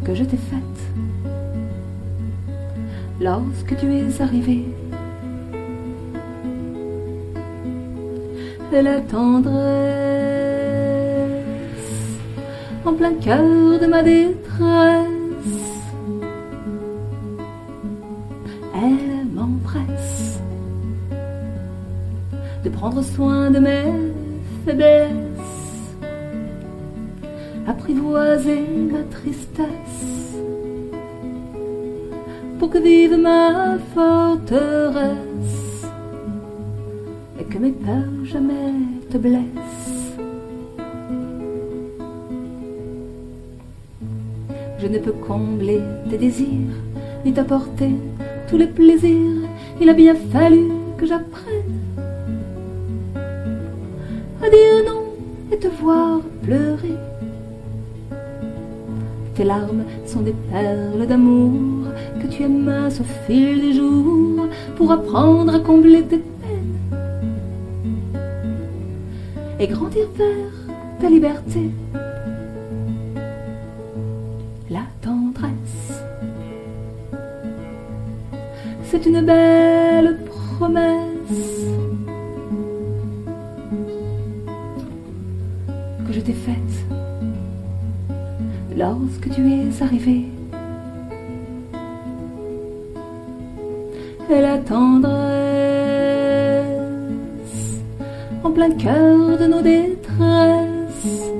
[0.03, 0.61] que je t'ai faite?
[3.21, 4.62] Lorsque tu es arrivé.
[13.11, 15.07] Cœur de ma détresse.
[18.75, 20.39] Elle m'empresse
[22.63, 23.91] de prendre soin de mes
[24.65, 25.95] faiblesses,
[27.67, 30.37] apprivoiser ma tristesse
[32.59, 35.17] pour que vive ma forteresse
[37.39, 38.73] et que mes peurs jamais
[39.09, 39.62] te blessent.
[45.33, 46.77] Combler tes désirs
[47.25, 47.93] ni t'apporter
[48.47, 49.47] tous les plaisirs.
[49.81, 50.65] Il a bien fallu
[50.97, 51.79] que j'apprenne
[54.43, 55.03] à dire non
[55.51, 56.97] et te voir pleurer.
[59.35, 61.87] Tes larmes sont des perles d'amour
[62.21, 66.99] que tu amasses au fil des jours pour apprendre à combler tes peines
[69.59, 70.52] et grandir vers
[89.83, 90.25] arrivé.
[94.29, 95.13] Et la tendresse
[98.43, 101.31] en plein cœur de nos détresses,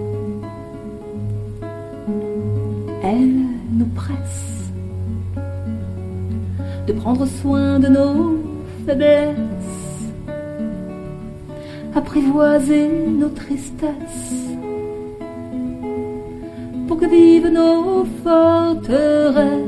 [3.03, 4.71] elle nous presse
[6.88, 8.38] de prendre soin de nos
[8.86, 10.12] faiblesses,
[11.95, 14.42] apprivoiser nos tristesses
[17.08, 19.60] vivent nos forteresses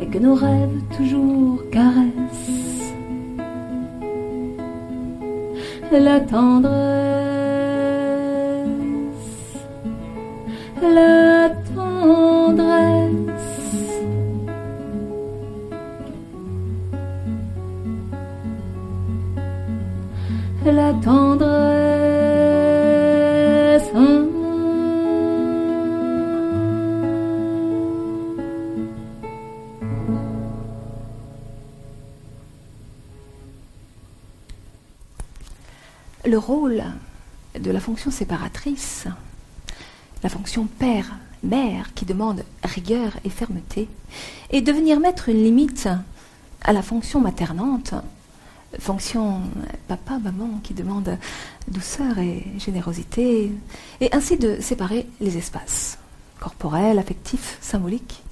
[0.00, 2.50] et que nos rêves toujours caressent
[5.98, 7.09] la tendresse,
[36.30, 36.84] Le rôle
[37.58, 39.08] de la fonction séparatrice,
[40.22, 43.88] la fonction père, mère qui demande rigueur et fermeté,
[44.50, 45.88] est de venir mettre une limite
[46.62, 47.94] à la fonction maternante
[48.78, 49.40] fonction
[49.88, 51.18] papa, maman qui demande
[51.66, 53.50] douceur et générosité,
[54.00, 55.98] et ainsi de séparer les espaces
[56.38, 58.22] corporels, affectifs, symboliques.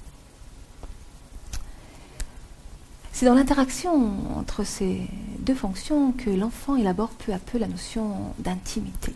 [3.19, 5.01] C'est dans l'interaction entre ces
[5.39, 9.13] deux fonctions que l'enfant élabore peu à peu la notion d'intimité.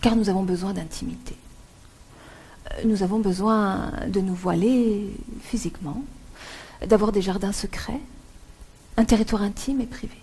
[0.00, 1.34] Car nous avons besoin d'intimité.
[2.70, 5.10] Euh, nous avons besoin de nous voiler
[5.40, 6.04] physiquement,
[6.86, 8.00] d'avoir des jardins secrets,
[8.96, 10.14] un territoire intime et privé.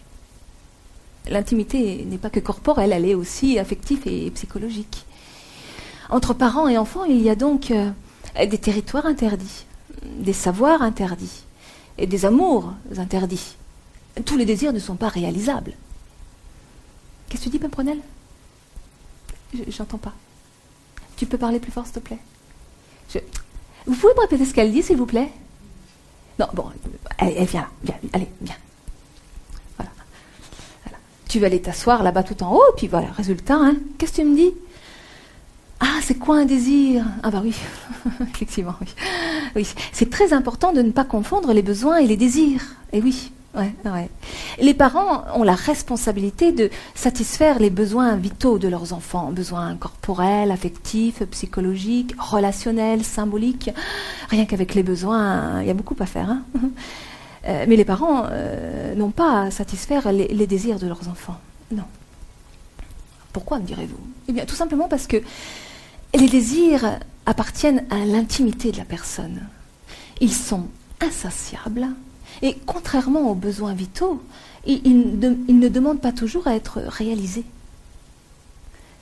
[1.28, 5.06] L'intimité n'est pas que corporelle, elle est aussi affective et psychologique.
[6.10, 7.92] Entre parents et enfants, il y a donc euh,
[8.38, 9.66] des territoires interdits,
[10.04, 11.44] des savoirs interdits
[11.98, 13.56] et des amours interdits.
[14.26, 15.74] Tous les désirs ne sont pas réalisables.
[17.28, 18.00] Qu'est-ce que tu dis, Pimpronel
[19.68, 20.14] J'entends pas.
[21.18, 22.20] Tu peux parler plus fort, s'il te plaît?
[23.86, 25.30] Vous pouvez me répéter ce qu'elle dit, s'il vous plaît?
[26.40, 26.66] Non, bon,
[27.18, 28.56] elle, vient là, allez, viens.
[29.78, 29.92] Voilà.
[31.28, 34.24] Tu vas aller t'asseoir là-bas tout en haut, puis voilà, résultat, hein, qu'est-ce que tu
[34.24, 34.54] me dis?
[35.80, 37.06] Ah, c'est quoi un désir?
[37.24, 37.56] Ah bah oui,
[38.34, 38.76] effectivement,
[39.56, 39.68] oui.
[39.94, 42.76] C'est très important de ne pas confondre les besoins et les désirs.
[42.92, 44.10] Et oui, Ouais, ouais.
[44.60, 50.52] Les parents ont la responsabilité de satisfaire les besoins vitaux de leurs enfants, besoins corporels,
[50.52, 53.72] affectifs, psychologiques, relationnels, symboliques.
[54.30, 56.30] Rien qu'avec les besoins, il y a beaucoup à faire.
[56.30, 56.44] Hein
[57.48, 61.40] euh, mais les parents euh, n'ont pas à satisfaire les, les, désirs de leurs enfants.
[61.72, 61.86] Non.
[63.34, 64.00] Pourquoi, me direz-vous?
[64.28, 65.18] Eh bien, tout simplement parce que
[66.14, 69.42] les désirs appartiennent à l'intimité de la personne.
[70.22, 70.68] Ils sont
[71.02, 71.88] insatiables
[72.42, 74.22] et contrairement aux besoins vitaux,
[74.66, 77.46] ils, ne demandent pas toujours à être réalisés.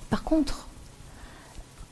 [0.09, 0.67] Par contre,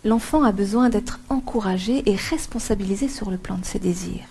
[0.04, 4.26] l'enfant a besoin d'être encouragé et responsabilisé sur le plan de ses désirs.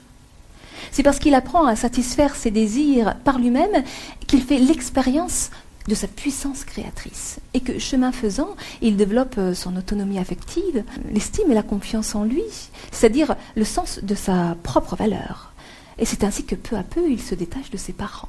[0.92, 3.84] C'est parce qu'il apprend à satisfaire ses désirs par lui-même
[4.26, 5.50] qu'il fait l'expérience
[5.88, 7.40] de sa puissance créatrice.
[7.52, 12.44] Et que, chemin faisant, il développe son autonomie affective, l'estime et la confiance en lui,
[12.90, 15.52] c'est-à-dire le sens de sa propre valeur.
[15.98, 18.28] Et c'est ainsi que peu à peu, il se détache de ses parents.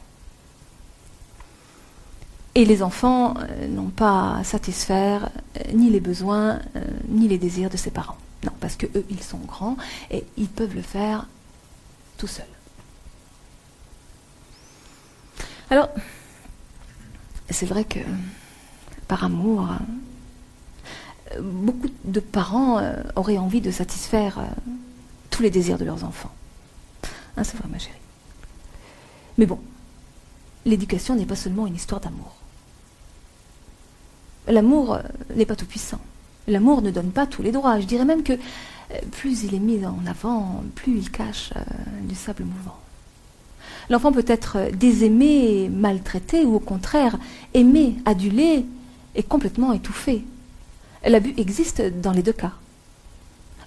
[2.53, 7.37] Et les enfants euh, n'ont pas à satisfaire euh, ni les besoins, euh, ni les
[7.37, 8.17] désirs de ses parents.
[8.45, 9.75] Non, parce que eux, ils sont grands
[10.09, 11.27] et ils peuvent le faire
[12.17, 12.45] tout seuls.
[15.69, 15.89] Alors,
[17.49, 17.99] c'est vrai que
[19.07, 19.67] par amour,
[21.39, 22.81] beaucoup de parents
[23.15, 24.39] auraient envie de satisfaire
[25.29, 26.31] tous les désirs de leurs enfants.
[27.37, 27.95] Ah, c'est vrai, ma chérie.
[29.37, 29.59] Mais bon,
[30.65, 32.35] l'éducation n'est pas seulement une histoire d'amour.
[34.47, 35.01] L'amour euh,
[35.35, 35.99] n'est pas tout puissant.
[36.47, 37.79] L'amour ne donne pas tous les droits.
[37.79, 41.61] Je dirais même que euh, plus il est mis en avant, plus il cache euh,
[42.03, 42.79] du sable mouvant.
[43.89, 47.17] L'enfant peut être désaimé, maltraité, ou au contraire,
[47.53, 48.65] aimé, adulé
[49.15, 50.23] et complètement étouffé.
[51.05, 52.53] L'abus existe dans les deux cas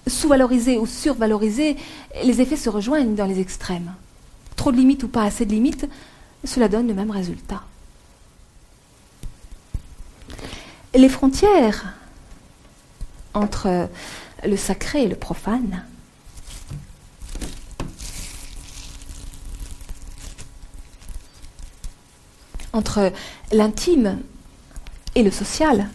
[0.09, 1.77] sous-valorisé ou survalorisé,
[2.25, 3.93] les effets se rejoignent dans les extrêmes.
[4.57, 5.89] Trop de limites ou pas assez de limites,
[6.45, 7.63] cela donne le même résultat.
[10.95, 11.95] Les frontières
[13.35, 13.89] entre
[14.45, 15.85] le sacré et le profane
[22.73, 23.13] entre
[23.53, 24.19] l'intime
[25.15, 25.89] et le social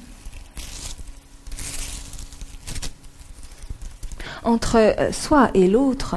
[4.43, 6.15] entre euh, soi et l'autre.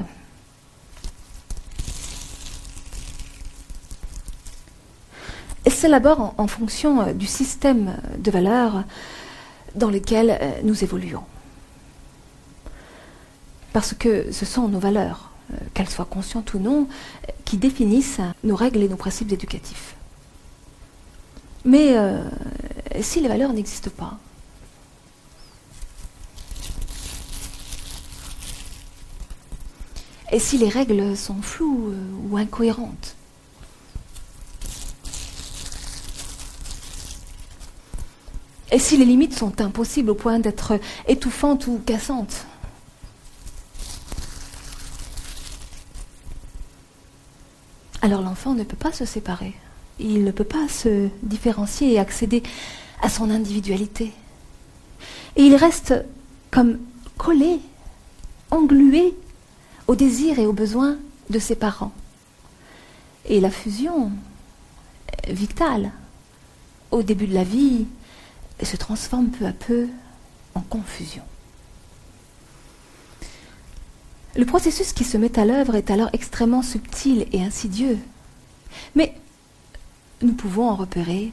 [5.69, 8.85] S'élabore en, fonction euh, du système de valeurs
[9.75, 11.25] dans lequel euh, nous évoluons.
[13.73, 15.33] Parce que ce sont nos valeurs,
[15.75, 16.89] qu'elles soient conscientes ou non,
[17.45, 19.96] qui définissent nos règles et nos principes éducatifs.
[21.67, 21.97] Mais
[23.01, 24.19] si les valeurs n'existent pas,
[30.33, 33.17] Et si les règles sont floues euh, ou incohérentes
[38.73, 42.45] Et si les limites sont impossibles au point d'être étouffantes ou cassantes
[48.03, 49.55] Alors l'enfant ne peut pas se séparer.
[49.99, 52.43] Il ne peut pas se différencier et accéder
[53.03, 54.13] à son individualité.
[55.37, 55.95] Et il reste
[56.51, 56.79] comme
[57.17, 57.61] collé,
[58.51, 59.15] englué
[59.87, 60.97] aux désirs et aux besoins
[61.31, 61.93] de ses parents.
[63.27, 64.13] Et la fusion
[65.29, 65.91] vitale
[66.91, 67.87] au début de la vie
[68.63, 69.89] se transforme peu à peu
[70.55, 71.23] en confusion.
[74.37, 77.99] Le processus qui se met à l'œuvre est alors extrêmement subtil et insidieux.
[78.95, 79.15] Mais
[80.23, 81.33] nous pouvons en repérer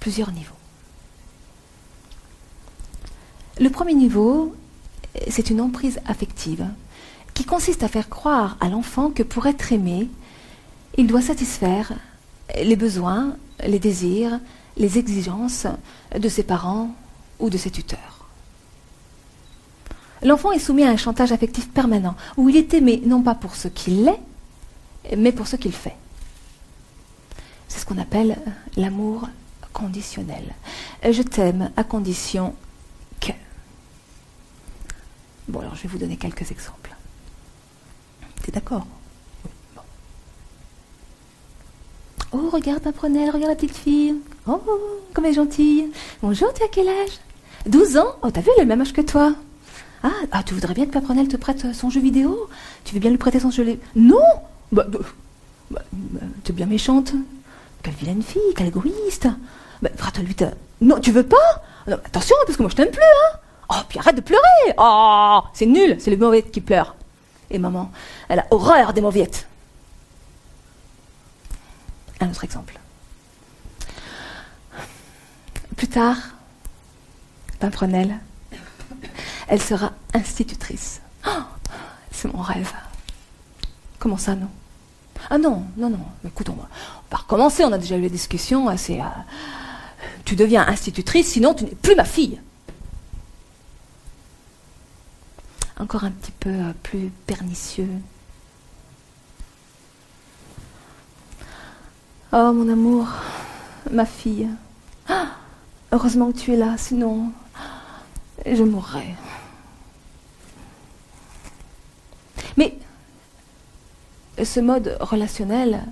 [0.00, 0.54] plusieurs niveaux.
[3.60, 4.54] Le premier niveau,
[5.28, 6.66] c'est une emprise affective
[7.34, 10.08] qui consiste à faire croire à l'enfant que pour être aimé,
[10.96, 11.92] il doit satisfaire
[12.62, 14.40] les besoins, les désirs,
[14.76, 15.66] les exigences
[16.16, 16.94] de ses parents
[17.38, 18.26] ou de ses tuteurs.
[20.22, 23.54] L'enfant est soumis à un chantage affectif permanent, où il est aimé non pas pour
[23.54, 25.96] ce qu'il est, mais pour ce qu'il fait.
[27.68, 28.36] C'est ce qu'on appelle
[28.76, 29.28] l'amour
[29.72, 30.54] conditionnel.
[31.08, 32.54] Je t'aime à condition
[33.20, 33.32] que.
[35.46, 36.94] Bon, alors je vais vous donner quelques exemples.
[38.42, 38.86] T'es d'accord?
[42.32, 44.14] Oh, regarde Pimprenelle, regarde la petite fille.
[44.46, 44.60] Oh,
[45.14, 45.90] comme elle est gentille.
[46.22, 47.20] Bonjour, tu as quel âge?
[47.66, 48.16] 12 ans?
[48.22, 49.34] Oh, t'as vu, elle a le même âge que toi.
[50.02, 52.48] Ah, ah, tu voudrais bien que Pimprenelle te prête son jeu vidéo?
[52.84, 54.20] Tu veux bien lui prêter son jeu Non
[54.72, 54.98] bah, bah,
[55.70, 57.14] bah, bah, Tu es bien méchante.
[57.88, 59.28] Quelle vilaine fille, quelle égoïste.
[59.80, 60.36] Bah, lui
[60.82, 61.62] Non, tu veux pas?
[61.86, 63.38] Attention, parce que moi je t'aime plus, hein
[63.70, 66.96] Oh, puis arrête de pleurer Oh, c'est nul, c'est les mauviettes qui pleurent.
[67.48, 67.90] Et maman,
[68.28, 69.48] elle a horreur des mauviettes.
[72.20, 72.78] Un autre exemple.
[75.74, 76.18] Plus tard,
[77.58, 78.18] Pimprenelle,
[79.46, 81.00] elle sera institutrice.
[81.26, 81.30] Oh,
[82.10, 82.70] c'est mon rêve.
[83.98, 84.50] Comment ça, non?
[85.30, 86.00] Ah non, non, non.
[86.26, 86.68] Écoute, on va,
[87.16, 87.64] recommencer.
[87.64, 88.74] On a déjà eu la discussion.
[88.76, 89.04] C'est, euh,
[90.24, 92.40] tu deviens institutrice, sinon tu n'es plus ma fille.
[95.78, 97.90] Encore un petit peu euh, plus pernicieux.
[102.32, 103.06] Oh mon amour,
[103.90, 104.48] ma fille.
[105.08, 105.28] Ah,
[105.92, 107.32] heureusement que tu es là, sinon
[108.44, 109.14] je mourrais.
[112.56, 112.76] Mais
[114.44, 115.84] ce mode relationnel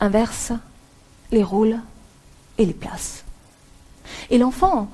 [0.00, 0.52] inverse
[1.30, 1.78] les rôles
[2.58, 3.24] et les places.
[4.30, 4.90] Et l'enfant,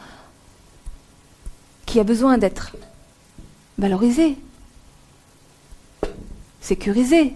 [1.86, 2.76] qui a besoin d'être
[3.78, 4.36] valorisé,
[6.60, 7.34] sécurisé,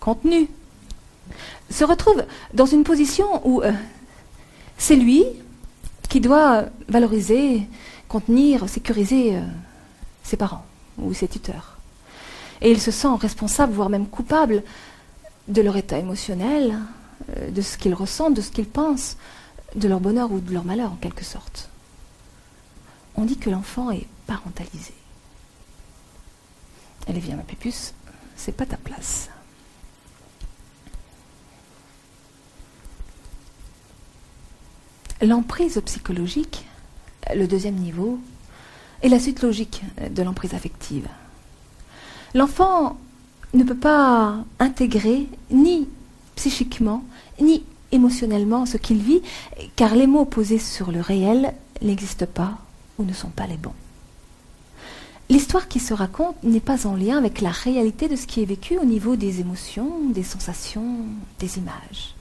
[0.00, 0.48] contenu,
[1.70, 2.24] se retrouve
[2.54, 3.72] dans une position où euh,
[4.78, 5.24] c'est lui
[6.08, 7.66] qui doit valoriser,
[8.08, 9.42] contenir, sécuriser euh,
[10.22, 10.64] ses parents
[10.98, 11.77] ou ses tuteurs.
[12.60, 14.62] Et il se sent responsable, voire même coupable,
[15.48, 16.78] de leur état émotionnel,
[17.36, 19.16] euh, de ce qu'ils ressentent, de ce qu'ils pensent,
[19.74, 21.68] de leur bonheur ou de leur malheur en quelque sorte.
[23.16, 24.94] On dit que l'enfant est parentalisé.
[27.06, 27.94] Allez, viens, ma pépus,
[28.36, 29.30] c'est pas ta place.
[35.20, 36.66] L'emprise psychologique,
[37.34, 38.20] le deuxième niveau,
[39.02, 41.08] est la suite logique de l'emprise affective.
[42.34, 42.96] L'enfant
[43.54, 45.88] ne peut pas intégrer ni
[46.36, 47.02] psychiquement
[47.40, 49.22] ni émotionnellement ce qu'il vit,
[49.76, 52.58] car les mots posés sur le réel n'existent pas
[52.98, 53.74] ou ne sont pas les bons.
[55.30, 58.46] L'histoire qui se raconte n'est pas en lien avec la réalité de ce qui est
[58.46, 60.96] vécu au niveau des émotions, des sensations,
[61.38, 62.14] des images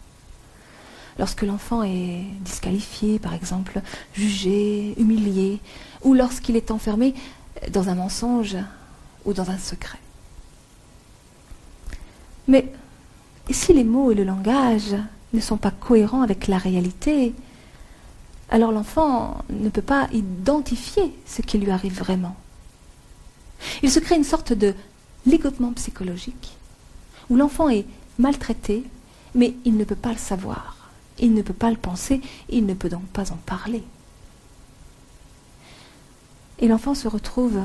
[1.20, 3.82] lorsque l'enfant est disqualifié, par exemple,
[4.14, 5.60] jugé, humilié,
[6.04, 7.14] ou lorsqu'il est enfermé
[7.72, 8.58] dans un mensonge
[9.28, 10.00] ou dans un secret.
[12.48, 12.72] Mais
[13.52, 14.96] si les mots et le langage
[15.34, 17.36] ne sont pas cohérents avec la réalité,
[18.50, 22.36] alors l'enfant ne peut pas identifier ce qui lui arrive vraiment.
[23.84, 24.74] Il se crée une sorte de
[25.26, 26.58] ligotement psychologique,
[27.30, 27.86] où l'enfant est
[28.18, 28.86] maltraité,
[29.36, 30.76] mais il ne peut pas le savoir.
[31.20, 33.84] Il ne peut pas le penser, il ne peut donc pas en parler.
[36.60, 37.62] Et l'enfant se retrouve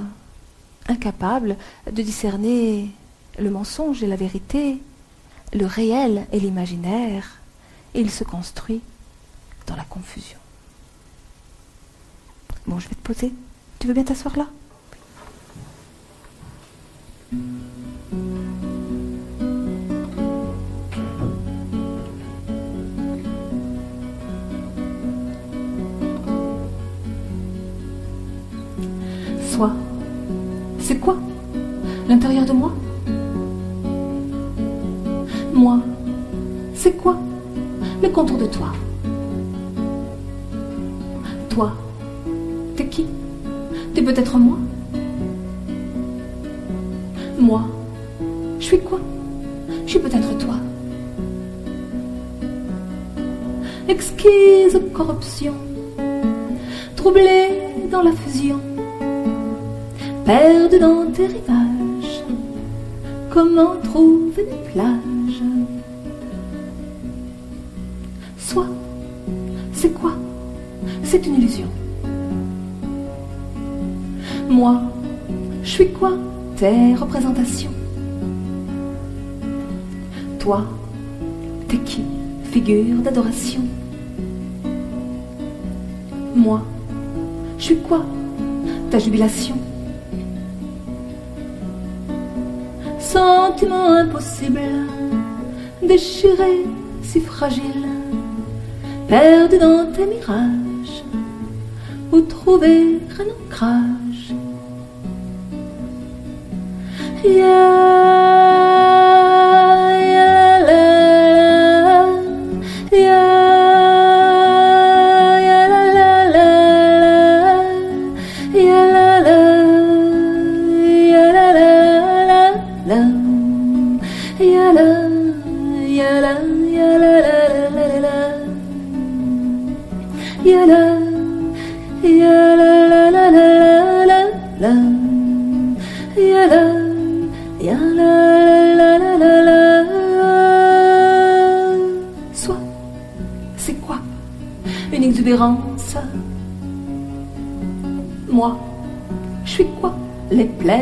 [0.89, 1.57] incapable
[1.91, 2.91] de discerner
[3.39, 4.79] le mensonge et la vérité,
[5.53, 7.39] le réel et l'imaginaire,
[7.95, 8.81] et il se construit
[9.67, 10.39] dans la confusion.
[12.67, 13.33] Bon, je vais te poser.
[13.79, 14.49] Tu veux bien t'asseoir là?
[30.83, 31.17] C'est quoi
[32.09, 32.73] L'intérieur de moi
[35.55, 35.79] Moi,
[36.75, 37.17] c'est quoi
[38.03, 38.73] Le contour de toi.
[41.49, 41.73] Toi,
[42.77, 43.07] t'es qui
[43.95, 44.59] T'es peut-être moi
[47.39, 47.63] Moi,
[48.59, 48.99] je suis quoi
[49.87, 50.57] Je suis peut-être toi.
[53.89, 55.55] Exquise corruption,
[56.97, 57.51] troublée
[57.91, 58.59] dans la fusion
[60.33, 62.25] Perdu dans tes rivages,
[63.29, 65.43] comment trouver des plages?
[68.39, 68.71] Soit,
[69.75, 70.13] c'est quoi?
[71.05, 71.67] C'est une illusion.
[74.49, 74.81] Moi,
[75.63, 76.13] je suis quoi
[76.57, 77.75] Tes représentations?
[80.39, 80.65] Toi,
[81.69, 82.05] t'es qui
[82.45, 83.61] Figure d'adoration?
[86.35, 86.63] Moi,
[87.59, 88.07] je suis quoi
[88.91, 89.62] Ta jubilation?
[94.23, 94.87] Impossible,
[95.83, 96.65] déchiré,
[97.03, 97.89] si fragile,
[99.09, 101.03] perdu dans tes mirages,
[102.13, 103.92] où trouver un ancrage.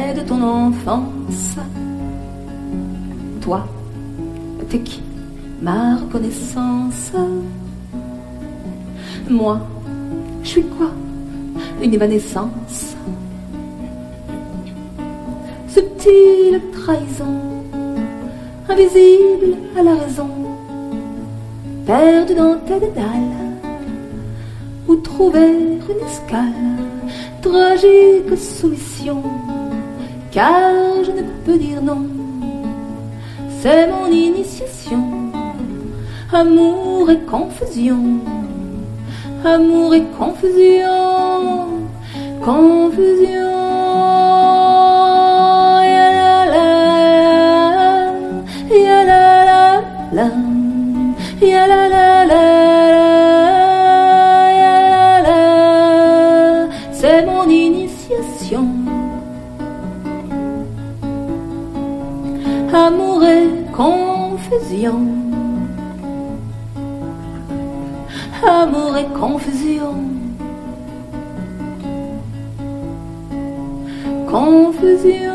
[0.01, 1.57] De ton enfance.
[3.40, 3.64] Toi,
[4.68, 5.03] t'es qui?
[5.62, 7.12] Ma reconnaissance.
[9.28, 9.61] Moi,
[10.42, 10.90] je suis quoi?
[11.80, 12.96] Une évanescence.
[15.68, 17.62] Subtile trahison,
[18.68, 20.28] invisible à la raison,
[21.86, 23.36] perdu dans tes dédales
[24.88, 26.78] où trouver une escale,
[27.40, 29.22] tragique soumission,
[30.33, 32.07] car je ne peux dire non,
[33.61, 35.03] c'est mon initiation,
[36.33, 38.20] amour et confusion,
[39.45, 41.66] amour et confusion,
[42.45, 43.41] confusion.
[50.12, 50.28] la
[51.66, 52.60] la la la
[64.61, 65.07] confusion.
[68.47, 69.95] Amour et confusion.
[74.29, 75.31] Confusion.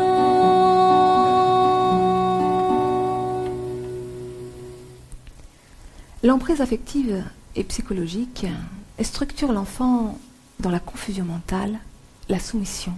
[6.22, 7.22] L'emprise affective
[7.54, 8.46] et psychologique
[9.02, 10.18] structure l'enfant
[10.60, 11.78] dans la confusion mentale,
[12.28, 12.92] la soumission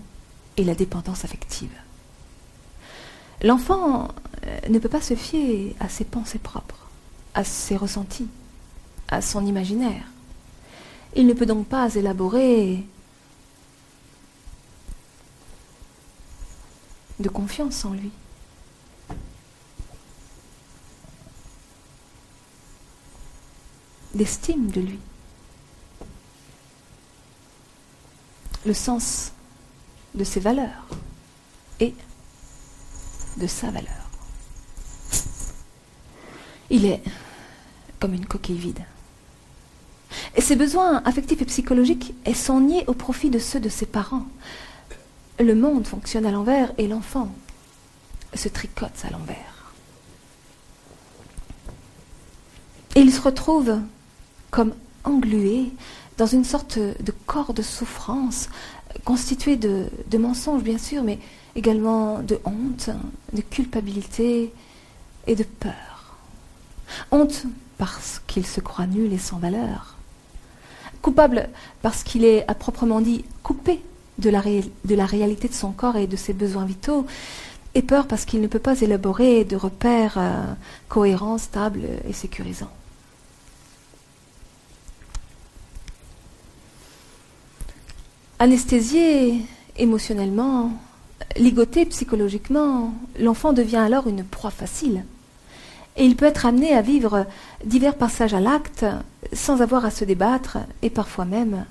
[0.57, 1.73] et la dépendance affective.
[3.43, 4.09] L'enfant
[4.47, 6.89] euh, ne peut pas se fier à ses pensées propres,
[7.35, 8.29] à ses ressentis,
[9.09, 10.05] à son imaginaire.
[11.15, 12.85] Il ne peut donc pas élaborer
[17.21, 18.11] de confiance en lui.
[24.15, 24.99] d'estime de lui.
[28.67, 29.33] Le sens
[30.15, 30.87] de ses valeurs
[31.79, 31.95] et
[33.39, 34.11] de sa valeur.
[36.71, 37.03] Il est
[37.99, 38.81] comme une coquille vide.
[40.37, 44.27] Et ses besoins affectifs et psychologiques sont niés au profit de ceux de ses parents.
[45.39, 47.33] Le monde fonctionne à l'envers et l'enfant
[48.35, 49.73] se tricote à l'envers.
[52.95, 53.79] Et il se retrouve
[54.51, 54.75] comme
[55.05, 55.73] englué
[56.17, 58.49] dans une sorte de corps de souffrance
[59.05, 61.19] constitué de, de mensonges, bien sûr, mais
[61.59, 62.91] également de honte,
[63.33, 64.53] de culpabilité
[65.27, 66.17] et de peur.
[67.11, 67.45] Honte
[67.79, 69.97] parce qu'il se croit nul et sans valeur.
[71.03, 71.49] Coupable
[71.83, 73.83] parce qu'il est à proprement dit coupé
[74.19, 74.41] de la,
[75.07, 77.07] réalité de son corps et de ses besoins vitaux.
[77.75, 80.45] Et peur parce qu'il ne peut pas élaborer de repères euh,
[80.89, 82.71] cohérents, stables et sécurisants.
[88.39, 89.43] Anesthésié
[89.77, 90.73] émotionnellement,
[91.37, 95.05] ligoté psychologiquement, l'enfant devient alors une proie facile.
[95.97, 97.27] Et il peut être amené à vivre
[97.65, 98.87] divers passages à l'acte
[99.33, 101.65] sans avoir à se débattre et parfois même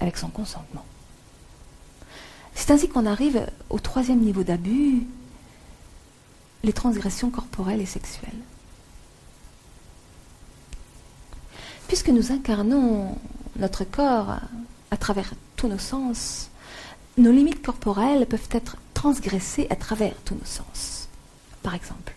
[0.00, 0.84] avec son consentement.
[2.54, 5.06] C'est ainsi qu'on arrive au troisième niveau d'abus,
[6.62, 8.30] les transgressions corporelles et sexuelles.
[11.88, 13.18] Puisque nous incarnons
[13.56, 14.36] notre corps
[14.90, 16.50] à travers tous nos sens,
[17.18, 21.08] nos limites corporelles peuvent être transgressées à travers tous nos sens.
[21.62, 22.14] Par exemple,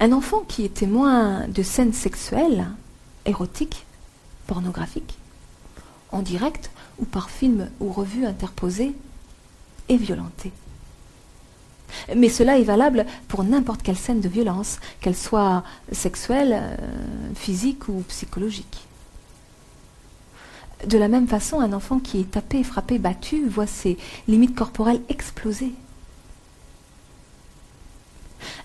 [0.00, 2.66] un enfant qui est témoin de scènes sexuelles,
[3.26, 3.86] érotiques,
[4.46, 5.18] pornographique,
[6.10, 8.94] en direct ou par film ou revue interposée,
[9.88, 10.52] est violentée.
[12.16, 16.76] Mais cela est valable pour n'importe quelle scène de violence, qu'elle soit sexuelle, euh,
[17.34, 18.86] physique ou psychologique.
[20.86, 23.96] De la même façon, un enfant qui est tapé, frappé, battu voit ses
[24.28, 25.72] limites corporelles exploser.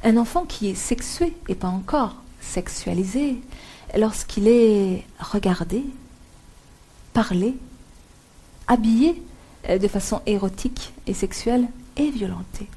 [0.04, 3.42] Un enfant qui est sexué et pas encore sexualisé,
[3.98, 5.84] lorsqu'il est regardé,
[7.14, 7.56] parlé,
[8.68, 9.22] habillé
[9.70, 12.68] euh, de façon érotique et sexuelle, est violenté.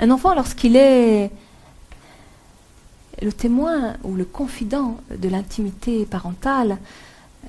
[0.00, 1.30] Un enfant, lorsqu'il est
[3.20, 6.78] le témoin ou le confident de l'intimité parentale,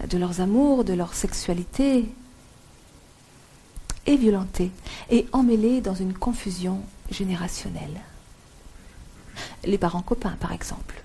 [0.09, 2.05] de leurs amours, de leur sexualité,
[4.05, 4.72] est violenté
[5.09, 8.01] et emmêlé dans une confusion générationnelle.
[9.63, 11.03] Les parents copains, par exemple.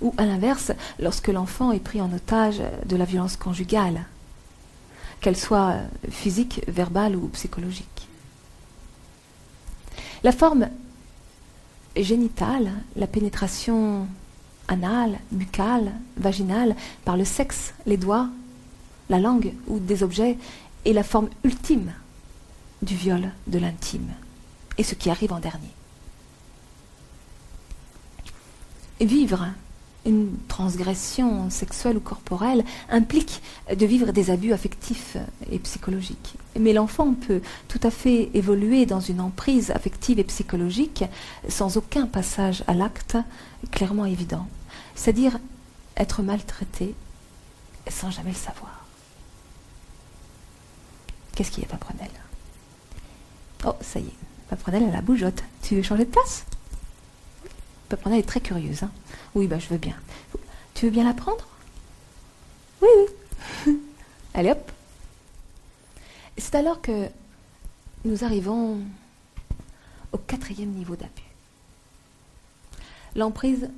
[0.00, 4.04] Ou à l'inverse, lorsque l'enfant est pris en otage de la violence conjugale,
[5.20, 5.76] qu'elle soit
[6.10, 8.08] physique, verbale ou psychologique.
[10.22, 10.68] La forme
[12.02, 14.06] génitale, la pénétration
[14.68, 18.28] anale, buccale, vaginale, par le sexe, les doigts,
[19.08, 20.36] la langue ou des objets,
[20.84, 21.92] est la forme ultime
[22.82, 24.10] du viol de l'intime,
[24.76, 25.72] et ce qui arrive en dernier.
[29.00, 29.48] Vivre
[30.06, 33.42] une transgression sexuelle ou corporelle implique
[33.74, 35.16] de vivre des abus affectifs
[35.50, 36.34] et psychologiques.
[36.58, 41.04] Mais l'enfant peut tout à fait évoluer dans une emprise affective et psychologique
[41.48, 43.16] sans aucun passage à l'acte
[43.70, 44.46] clairement évident.
[44.94, 45.38] C'est-à-dire
[45.96, 46.94] être maltraité
[47.88, 48.86] sans jamais le savoir.
[51.34, 52.10] Qu'est-ce qu'il y a, Paprenelle
[53.64, 54.16] Oh, ça y est,
[54.50, 55.42] Paprenelle a la bougeotte.
[55.62, 56.44] Tu veux changer de place?
[57.88, 58.82] Paprenelle est très curieuse.
[58.82, 58.90] Hein
[59.34, 59.96] oui, bah, je veux bien.
[60.74, 61.46] Tu veux bien la prendre?
[62.82, 62.88] Oui,
[63.66, 63.78] oui.
[64.34, 64.72] Allez hop.
[66.38, 67.08] C'est alors que
[68.04, 68.78] nous arrivons
[70.12, 71.10] au quatrième niveau d'abus.
[73.16, 73.68] L'emprise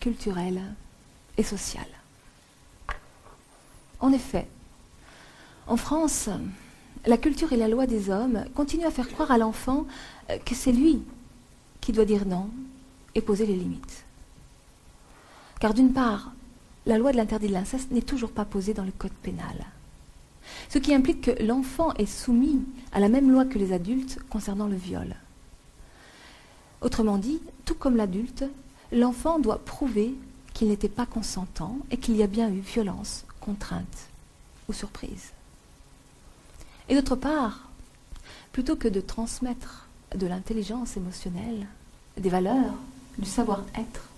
[0.00, 0.60] culturelle
[1.38, 1.88] et sociale.
[4.00, 4.46] En effet,
[5.66, 6.28] en France,
[7.06, 9.86] la culture et la loi des hommes continuent à faire croire à l'enfant
[10.44, 11.02] que c'est lui
[11.80, 12.50] qui doit dire non
[13.14, 14.04] et poser les limites.
[15.58, 16.32] Car d'une part,
[16.84, 19.66] la loi de l'interdit de l'inceste n'est toujours pas posée dans le code pénal.
[20.68, 24.66] Ce qui implique que l'enfant est soumis à la même loi que les adultes concernant
[24.66, 25.16] le viol.
[26.80, 28.44] Autrement dit, tout comme l'adulte,
[28.92, 30.14] l'enfant doit prouver
[30.54, 34.08] qu'il n'était pas consentant et qu'il y a bien eu violence, contrainte
[34.68, 35.32] ou surprise.
[36.88, 37.68] Et d'autre part,
[38.52, 41.66] plutôt que de transmettre de l'intelligence émotionnelle,
[42.16, 42.74] des valeurs,
[43.18, 44.08] du savoir-être,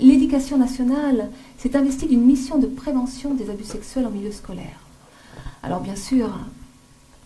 [0.00, 4.78] l'éducation nationale s'est investie d'une mission de prévention des abus sexuels en milieu scolaire.
[5.62, 6.30] Alors bien sûr,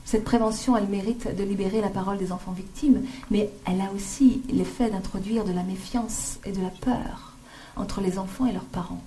[0.04, 4.42] cette prévention, elle mérite de libérer la parole des enfants victimes, mais elle a aussi
[4.50, 7.34] l'effet d'introduire de la méfiance et de la peur
[7.76, 9.02] entre les enfants et leurs parents.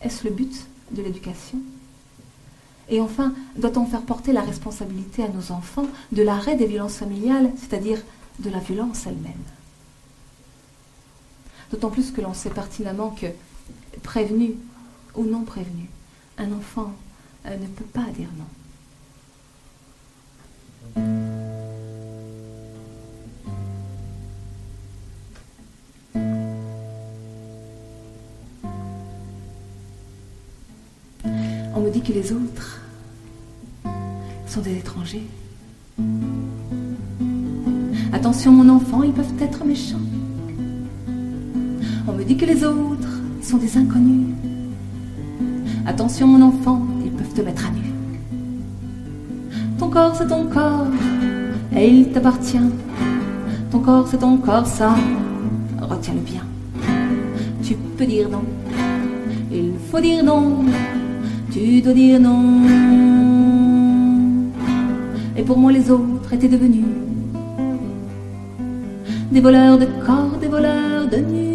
[0.00, 1.58] Est-ce le but de l'éducation?
[2.90, 7.50] Et enfin, doit-on faire porter la responsabilité à nos enfants de l'arrêt des violences familiales,
[7.56, 8.02] c'est-à-dire
[8.38, 9.32] de la violence elle-même?
[11.70, 13.26] D'autant plus que l'on sait pertinemment que,
[14.02, 14.54] prévenu
[15.14, 15.90] ou non prévenu,
[16.38, 16.92] un enfant
[17.56, 18.44] ne peut pas dire non.
[31.74, 32.80] On me dit que les autres
[34.46, 35.26] sont des étrangers.
[38.12, 40.00] Attention mon enfant, ils peuvent être méchants.
[42.06, 44.34] On me dit que les autres sont des inconnus.
[45.86, 46.82] Attention mon enfant,
[47.18, 47.92] peuvent te mettre à nu.
[49.78, 50.86] Ton corps c'est ton corps,
[51.76, 52.70] et il t'appartient.
[53.70, 54.94] Ton corps c'est ton corps, ça,
[55.80, 56.44] retiens-le bien.
[57.62, 58.44] Tu peux dire non,
[59.52, 60.64] il faut dire non,
[61.52, 62.62] tu dois dire non.
[65.36, 66.84] Et pour moi les autres étaient devenus
[69.30, 71.47] des voleurs de corps, des voleurs de nuit.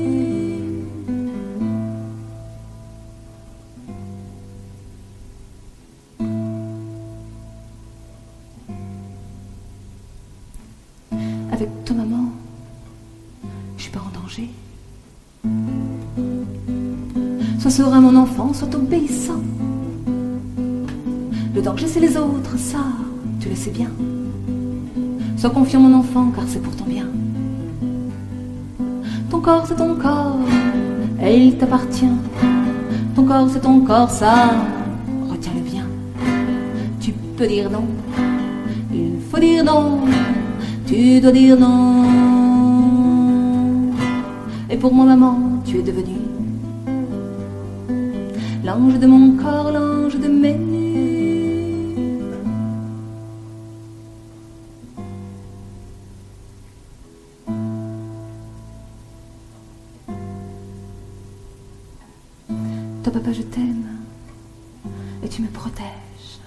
[21.56, 22.84] Le danger, c'est les autres, ça,
[23.40, 23.90] tu le sais bien.
[25.36, 27.08] Sois confiant, mon enfant, car c'est pour ton bien.
[29.32, 30.38] Ton corps, c'est ton corps,
[31.24, 32.06] et il t'appartient.
[33.16, 34.52] corps, c'est ton corps, ça.
[35.32, 35.86] Retiens-le bien.
[37.00, 37.86] Tu peux dire non.
[38.94, 40.02] Il faut dire non.
[40.86, 42.04] Tu dois dire non.
[44.70, 46.13] Et pour moi, maman, tu es devenue
[48.74, 52.20] l'ange de mon corps, l'ange de mes nuits.
[63.04, 63.86] Toi, papa, je t'aime
[65.24, 66.40] et tu me protèges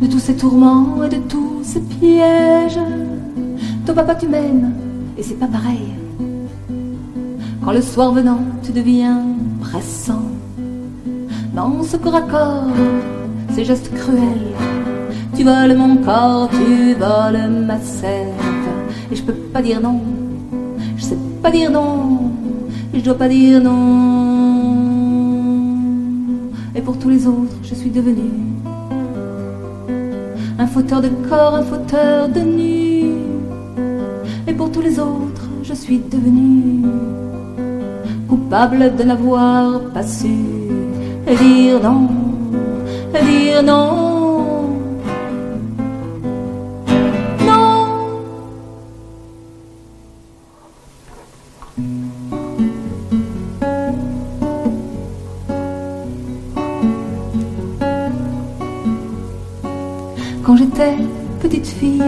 [0.00, 2.78] de tous ces tourments et de tous ces pièges.
[3.84, 4.72] Toi, papa, tu m'aimes
[5.18, 5.94] et c'est pas pareil.
[7.64, 9.33] Quand le soir venant, tu deviens
[11.52, 12.66] Dans ce corps à corps,
[13.54, 14.52] ces gestes cruels,
[15.36, 18.28] tu voles mon corps, tu voles ma sève.
[19.10, 20.00] Et je peux pas dire non,
[20.96, 22.30] je sais pas dire non,
[22.92, 24.76] je dois pas dire non.
[26.76, 28.30] Et pour tous les autres, je suis devenu
[30.56, 33.12] un fauteur de corps, un fauteur de nuit.
[34.46, 36.82] Et pour tous les autres, je suis devenu
[38.54, 40.28] de n'avoir pas su
[41.26, 42.08] dire non,
[43.12, 44.78] dire non.
[47.44, 47.88] Non.
[60.44, 60.94] Quand j'étais
[61.40, 62.02] petite fille,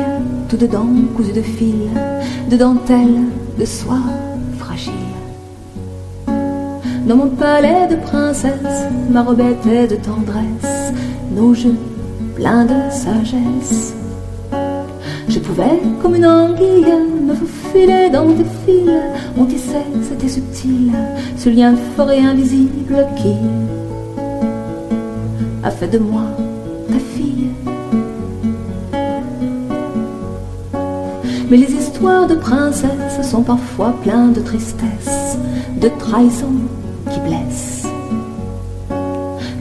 [0.48, 0.86] tout dedans
[1.16, 1.90] cousu de fil,
[2.48, 3.22] de dentelle,
[3.58, 4.25] de soie
[7.06, 8.50] dans mon palais de princesse,
[9.10, 10.92] ma robe était de tendresse,
[11.30, 11.76] nos jeux
[12.34, 13.94] pleins de sagesse.
[15.28, 16.92] Je pouvais, comme une anguille,
[17.22, 18.90] me faufiler dans tes fils.
[19.38, 20.92] On tissait, c'était subtil,
[21.36, 23.34] ce lien fort et invisible qui
[25.62, 26.22] a fait de moi
[26.88, 27.50] ta fille.
[31.50, 35.38] Mais les histoires de princesse sont parfois pleines de tristesse,
[35.80, 36.65] de trahison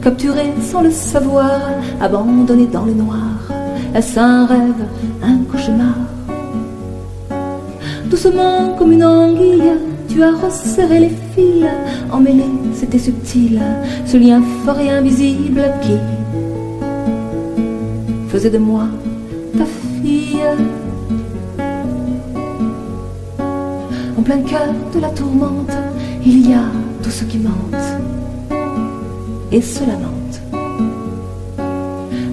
[0.06, 1.60] Capturé sans le savoir,
[2.00, 3.40] abandonné dans le noir,
[3.96, 4.86] est-ce un rêve,
[5.24, 5.96] un cauchemar
[8.06, 9.74] Doucement comme une anguille,
[10.08, 11.66] tu as resserré les fils,
[12.12, 12.46] emmêlé,
[12.76, 13.60] c'était subtil,
[14.06, 15.98] ce lien fort et invisible qui
[18.30, 18.84] faisait de moi
[19.58, 20.38] ta fille.
[24.16, 25.72] En plein cœur de la tourmente,
[26.24, 26.66] il y a
[27.02, 27.74] tout ce qui mente
[29.56, 30.36] et se lamente.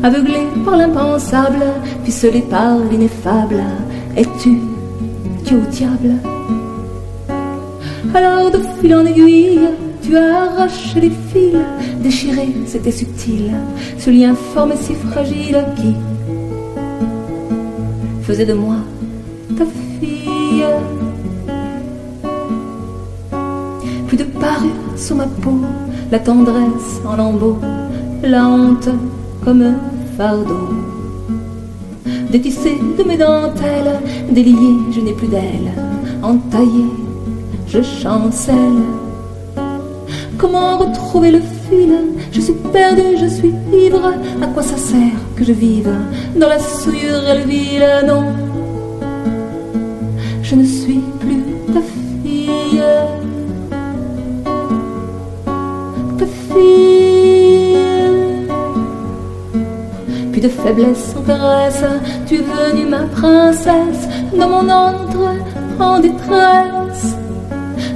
[0.03, 1.63] Aveuglé par l'impensable,
[2.05, 3.63] ficelé par l'ineffable,
[4.17, 4.59] es-tu
[5.45, 6.15] Dieu au diable?
[8.13, 9.69] Alors de fil en aiguille,
[10.03, 11.65] tu as arraché les fils,
[12.03, 13.53] déchiré, c'était subtil,
[13.99, 15.95] ce lien formé si fragile qui
[18.23, 18.79] faisait de moi
[19.57, 20.65] ta fille.
[24.17, 25.59] de parure sur ma peau,
[26.13, 27.59] la tendresse en lambeaux,
[28.23, 28.91] la honte
[29.43, 29.77] comme un
[30.15, 30.69] fardeau.
[32.31, 33.99] Détissé de mes dentelles,
[34.31, 35.73] délié, je n'ai plus d'ailes,
[36.23, 36.85] entaillé,
[37.67, 38.85] je chancelle.
[40.37, 41.95] Comment retrouver le fil?
[42.31, 44.13] Je suis perdu, je suis ivre.
[44.43, 45.95] À quoi ça sert que je vive
[46.39, 48.25] dans la souillure et le ville Non,
[50.43, 51.02] je ne suis
[60.43, 61.85] de faiblesse en caresse,
[62.27, 65.37] tu es venue ma princesse, dans mon antre
[65.79, 67.17] en détresse.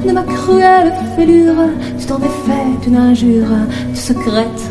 [0.06, 1.64] De ma cruelle fêlure,
[1.98, 3.48] tu t'en fait une injure,
[3.92, 4.70] tu secrètes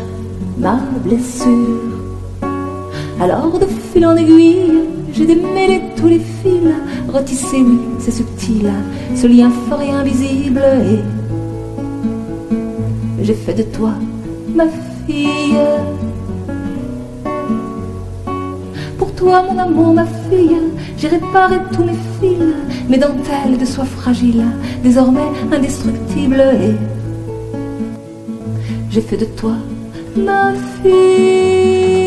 [0.58, 1.82] ma blessure.
[3.20, 4.80] Alors de fil en aiguille,
[5.12, 6.72] j'ai démêlé tous les fils,
[7.12, 8.70] retissé, oui, c'est subtil,
[9.14, 11.02] ce lien fort et invisible et
[13.22, 13.90] j'ai fait de toi
[14.54, 14.64] ma
[15.06, 15.58] fille.
[19.26, 20.56] Toi, mon amour, ma fille,
[20.96, 22.54] j'ai réparé tous mes fils,
[22.88, 24.44] mes dentelles de soie fragile,
[24.84, 26.76] désormais indestructibles, et
[28.88, 29.54] j'ai fait de toi
[30.16, 32.06] ma fille.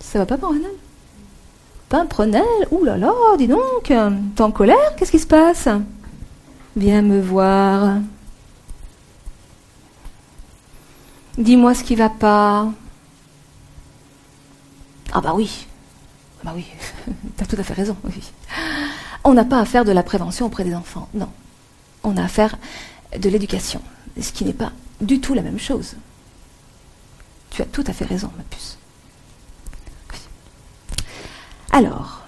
[0.00, 0.83] Ça va pas, Pimprenel
[1.94, 2.42] Pimprenel
[2.72, 4.96] Ouh là là, dis donc T'es en colère?
[4.96, 5.68] Qu'est-ce qui se passe?
[6.74, 7.98] Viens me voir.
[11.38, 12.66] Dis-moi ce qui va pas.
[15.12, 15.68] Ah bah oui.
[16.42, 16.66] Bah oui,
[17.36, 17.96] t'as tout à fait raison.
[18.02, 18.32] Oui.
[19.22, 21.08] On n'a pas à faire de la prévention auprès des enfants.
[21.14, 21.28] Non.
[22.02, 22.56] On a à faire
[23.16, 23.80] de l'éducation.
[24.20, 25.94] Ce qui n'est pas du tout la même chose.
[27.50, 28.78] Tu as tout à fait raison, ma puce.
[31.74, 32.22] Alors,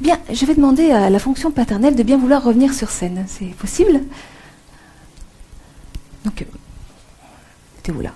[0.00, 3.24] eh bien, je vais demander à la fonction paternelle de bien vouloir revenir sur scène.
[3.28, 4.00] C'est possible?
[6.24, 6.44] Donc,
[7.76, 8.12] mettez-vous là?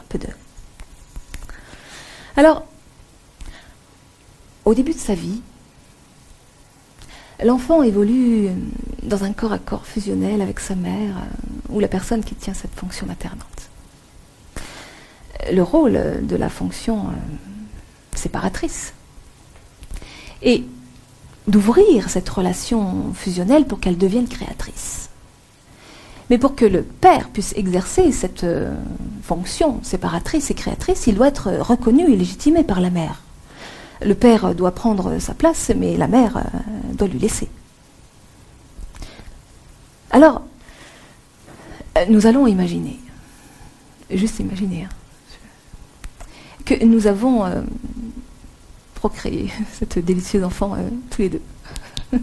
[0.00, 0.26] Un peu de.
[2.36, 2.66] Alors,
[4.64, 5.42] au début de sa vie,
[7.44, 8.48] l'enfant évolue
[9.04, 12.54] dans un corps à corps fusionnel avec sa mère euh, ou la personne qui tient
[12.54, 13.70] cette fonction maternante.
[15.52, 17.12] Le rôle de la fonction euh,
[18.16, 18.92] séparatrice
[20.42, 20.64] et
[21.46, 25.10] d'ouvrir cette relation fusionnelle pour qu'elle devienne créatrice.
[26.28, 28.74] Mais pour que le père puisse exercer cette euh,
[29.22, 33.22] fonction séparatrice et créatrice, il doit être reconnu et légitimé par la mère.
[34.02, 37.48] Le père doit prendre sa place, mais la mère euh, doit lui laisser.
[40.10, 40.42] Alors,
[41.96, 42.98] euh, nous allons imaginer,
[44.10, 44.94] juste imaginer, hein,
[46.66, 47.44] que nous avons
[48.94, 50.76] procréé cet délicieux enfant
[51.10, 51.42] tous les deux.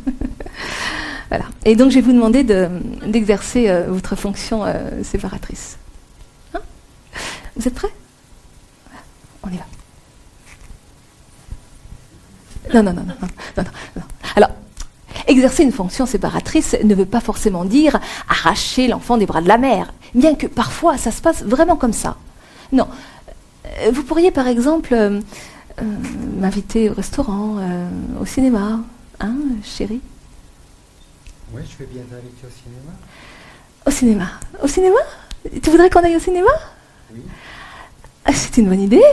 [1.30, 1.46] voilà.
[1.66, 4.64] Et donc, je vais vous demander d'exercer votre fonction
[5.02, 5.78] séparatrice.
[6.54, 6.60] Hein?
[7.56, 7.94] Vous êtes prêts?
[9.44, 9.66] On y va.
[12.74, 13.16] Non, non, non, non,
[13.58, 13.64] non,
[13.96, 14.04] non,
[14.36, 14.50] Alors,
[15.28, 19.58] exercer une fonction séparatrice ne veut pas forcément dire arracher l'enfant des bras de la
[19.58, 22.18] mère, bien que parfois ça se passe vraiment comme ça.
[22.72, 22.88] Non.
[23.66, 25.20] Euh, vous pourriez par exemple euh,
[25.82, 25.84] euh,
[26.40, 27.58] m'inviter au restaurant,
[28.20, 28.80] au cinéma,
[29.20, 30.02] hein, chérie?
[31.54, 32.92] Oui, je vais bien t'inviter au cinéma.
[33.86, 34.28] Au cinéma
[34.64, 35.00] Au cinéma?
[35.62, 36.52] Tu voudrais qu'on aille au cinéma?
[37.14, 37.22] Oui.
[38.26, 39.04] Ah, c'est une bonne idée.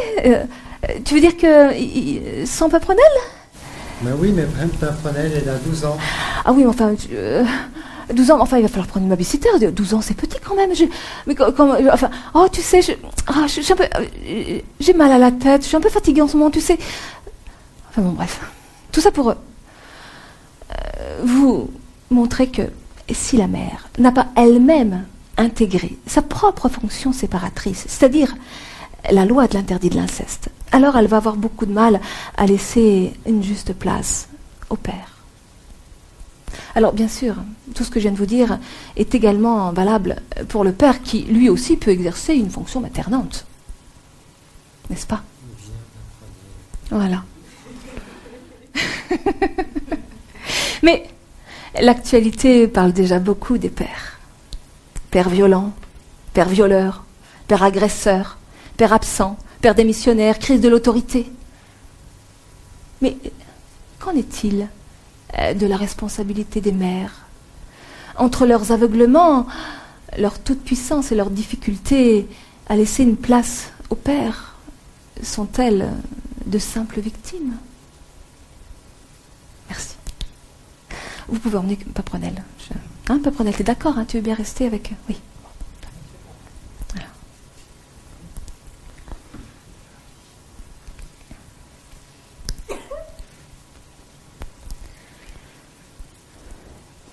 [1.04, 3.04] tu veux dire que sans paprenelle
[4.02, 4.46] mais oui, mais
[4.80, 5.98] Paprenelle, elle a 12 ans.
[6.44, 6.94] Ah oui, mais enfin,
[8.12, 9.48] 12 euh, ans, enfin, il va falloir prendre une babysitter.
[9.72, 10.70] 12 ans, c'est petit quand même.
[11.26, 12.80] mais comme, enfin, oh, tu sais,
[13.26, 16.50] ah, euh, j'ai mal à la tête, je suis un peu fatiguée en ce moment,
[16.50, 16.78] tu sais.
[17.90, 18.40] Enfin bon, bref.
[18.92, 19.34] Tout ça pour euh,
[21.24, 21.70] vous
[22.10, 22.62] montrer que
[23.12, 25.04] si la mère n'a pas elle-même
[25.36, 28.34] intégré sa propre fonction séparatrice, c'est-à-dire
[29.10, 32.00] la loi de l'interdit de l'inceste, alors elle va avoir beaucoup de mal
[32.36, 34.28] à laisser une juste place
[34.68, 35.19] au père.
[36.74, 37.34] Alors bien sûr,
[37.74, 38.58] tout ce que je viens de vous dire
[38.96, 40.16] est également valable
[40.48, 43.46] pour le père qui lui aussi peut exercer une fonction maternante.
[44.88, 45.22] N'est-ce pas?
[46.90, 47.22] Voilà.
[50.82, 51.06] Mais
[51.80, 54.18] l'actualité parle déjà beaucoup des pères.
[55.10, 55.72] Père violent,
[56.32, 57.04] père violeur,
[57.46, 58.38] père agresseur,
[58.76, 61.30] père absent, père démissionnaire, crise de l'autorité.
[63.02, 63.16] Mais
[63.98, 64.68] qu'en est-il?
[65.38, 67.26] De la responsabilité des mères
[68.16, 69.46] Entre leurs aveuglements,
[70.18, 72.28] leur toute-puissance et leur difficulté
[72.68, 74.56] à laisser une place au père,
[75.22, 75.90] sont-elles
[76.46, 77.54] de simples victimes?
[79.68, 79.96] Merci.
[81.28, 82.42] Vous pouvez emmener Paprenel.
[83.08, 84.92] Hein, Paprenel, d'accord hein, Tu veux bien rester avec...
[85.08, 85.16] Oui.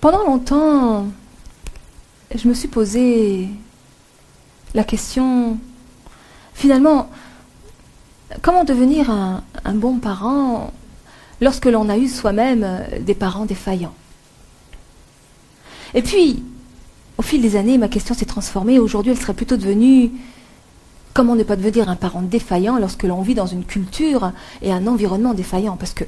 [0.00, 1.08] Pendant longtemps,
[2.32, 3.48] je me suis posé
[4.72, 5.58] la question,
[6.54, 7.10] finalement,
[8.42, 9.42] comment devenir un,
[9.74, 10.72] bon parent
[11.40, 13.94] lorsque l'on a eu soi-même des parents défaillants?
[15.94, 16.44] Et puis,
[17.16, 18.78] au fil des années, ma question s'est transformée.
[18.78, 20.12] Aujourd'hui, elle serait plutôt devenue
[21.12, 24.30] comment ne pas devenir un parent défaillant lorsque l'on vit dans une culture
[24.62, 25.76] et un environnement défaillant?
[25.76, 26.04] Parce que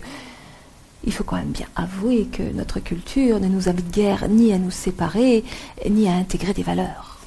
[1.04, 4.58] il faut quand même bien avouer que notre culture ne nous invite guère ni à
[4.58, 5.44] nous séparer,
[5.88, 7.18] ni à intégrer des valeurs.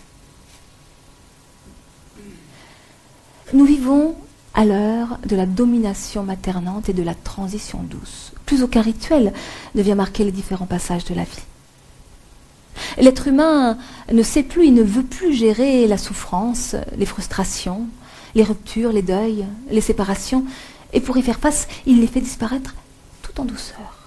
[3.53, 4.15] Nous vivons
[4.53, 8.33] à l'heure de la domination maternante et de la transition douce.
[8.45, 9.33] Plus aucun rituel
[9.73, 11.43] ne vient marquer les différents passages de la vie.
[12.99, 13.77] L'être humain
[14.11, 17.87] ne sait plus, il ne veut plus gérer la souffrance, les frustrations,
[18.35, 20.45] les ruptures, les deuils, les séparations,
[20.91, 22.75] et pour y faire face, il les fait disparaître
[23.39, 24.03] en douceur.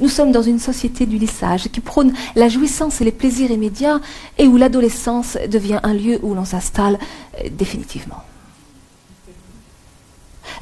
[0.00, 4.00] Nous sommes dans une société du lissage qui prône la jouissance et les plaisirs immédiats
[4.36, 6.98] et où l'adolescence devient un lieu où l'on s'installe
[7.44, 8.22] euh, définitivement.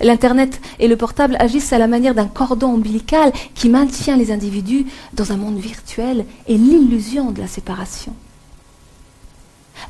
[0.00, 4.86] L'Internet et le portable agissent à la manière d'un cordon ombilical qui maintient les individus
[5.14, 8.14] dans un monde virtuel et l'illusion de la séparation.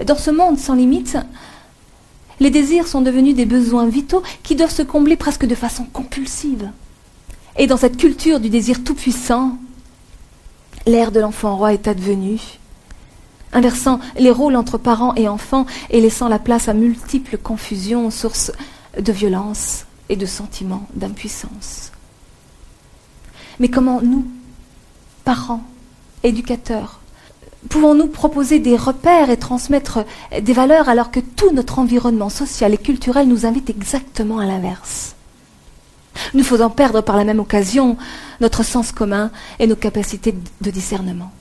[0.05, 1.17] Dans ce monde sans limite,
[2.39, 6.71] les désirs sont devenus des besoins vitaux qui doivent se combler presque de façon compulsive.
[7.59, 9.57] Et dans cette culture du désir tout-puissant,
[10.87, 12.41] l'ère de l'enfant roi est advenue,
[13.53, 18.53] inversant les rôles entre parents et enfants et laissant la place à multiples confusions, sources
[18.99, 21.93] de violence et de sentiments d'impuissance.
[23.59, 24.27] Mais comment nous,
[25.25, 25.65] parents,
[26.23, 27.01] éducateurs,
[27.69, 30.05] Pouvons-nous proposer des repères et transmettre
[30.41, 35.16] des valeurs alors que tout notre environnement social et culturel nous invite exactement à l'inverse?
[36.35, 37.97] Nous faisant perdre par la même occasion
[38.41, 41.33] notre sens commun et nos capacités de discernement.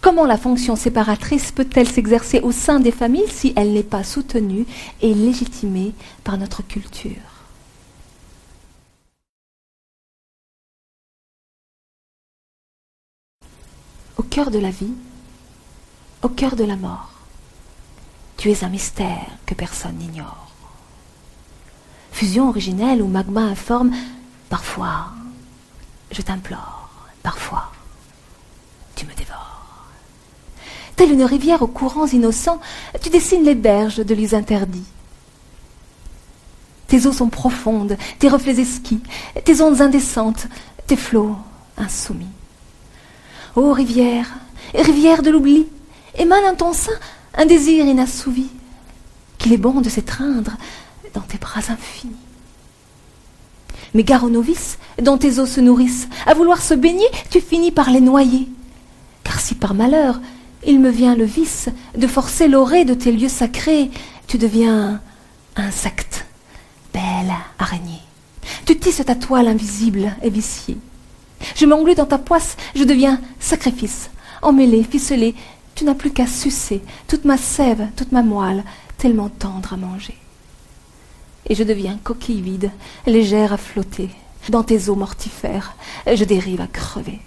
[0.00, 4.66] Comment la fonction séparatrice peut-elle s'exercer au sein des familles si elle n'est pas soutenue
[5.00, 5.92] et légitimée
[6.24, 7.12] par notre culture?
[14.16, 14.94] Au cœur de la vie,
[16.22, 17.10] au cœur de la mort.
[18.36, 20.41] Tu es un mystère que personne n'ignore.
[22.12, 23.92] Fusion originelle ou magma informe,
[24.48, 25.08] parfois,
[26.12, 26.90] je t'implore,
[27.22, 27.72] parfois,
[28.94, 29.88] tu me dévores.
[30.94, 32.60] Telle une rivière aux courants innocents,
[33.00, 34.84] tu dessines les berges de l'us interdits.
[36.86, 39.00] Tes eaux sont profondes, tes reflets esquis,
[39.44, 40.46] tes ondes indécentes,
[40.86, 41.36] tes flots
[41.78, 42.26] insoumis.
[43.56, 44.28] Ô rivière,
[44.74, 45.66] rivière de l'oubli,
[46.14, 46.92] émane en ton sein
[47.34, 48.48] un désir inassouvi,
[49.38, 50.52] qu'il est bon de s'étreindre
[51.14, 52.16] dans tes bras infinis.
[53.94, 57.72] Mais gare aux novices, dont tes eaux se nourrissent, à vouloir se baigner, tu finis
[57.72, 58.48] par les noyer.
[59.24, 60.20] Car si par malheur
[60.64, 63.90] il me vient le vice de forcer l'orée de tes lieux sacrés,
[64.28, 65.00] tu deviens
[65.56, 66.24] insecte,
[66.94, 68.00] belle araignée.
[68.64, 70.78] Tu tisses ta toile invisible et viciée.
[71.56, 74.10] Je m'englue dans ta poisse, je deviens sacrifice.
[74.40, 75.34] Emmêlé, ficelé,
[75.74, 78.64] tu n'as plus qu'à sucer toute ma sève, toute ma moelle,
[78.98, 80.16] tellement tendre à manger.
[81.48, 82.70] Et je deviens coquille vide,
[83.06, 84.10] légère à flotter.
[84.48, 85.74] Dans tes eaux mortifères,
[86.06, 87.20] je dérive à crever.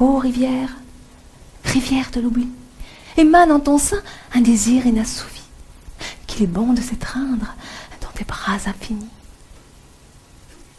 [0.00, 0.76] Ô rivière,
[1.64, 2.48] rivière de l'oubli,
[3.16, 4.00] émane en ton sein
[4.34, 5.42] un désir inassouvi,
[6.26, 7.54] qu'il est bon de s'étreindre
[8.00, 9.08] dans tes bras infinis.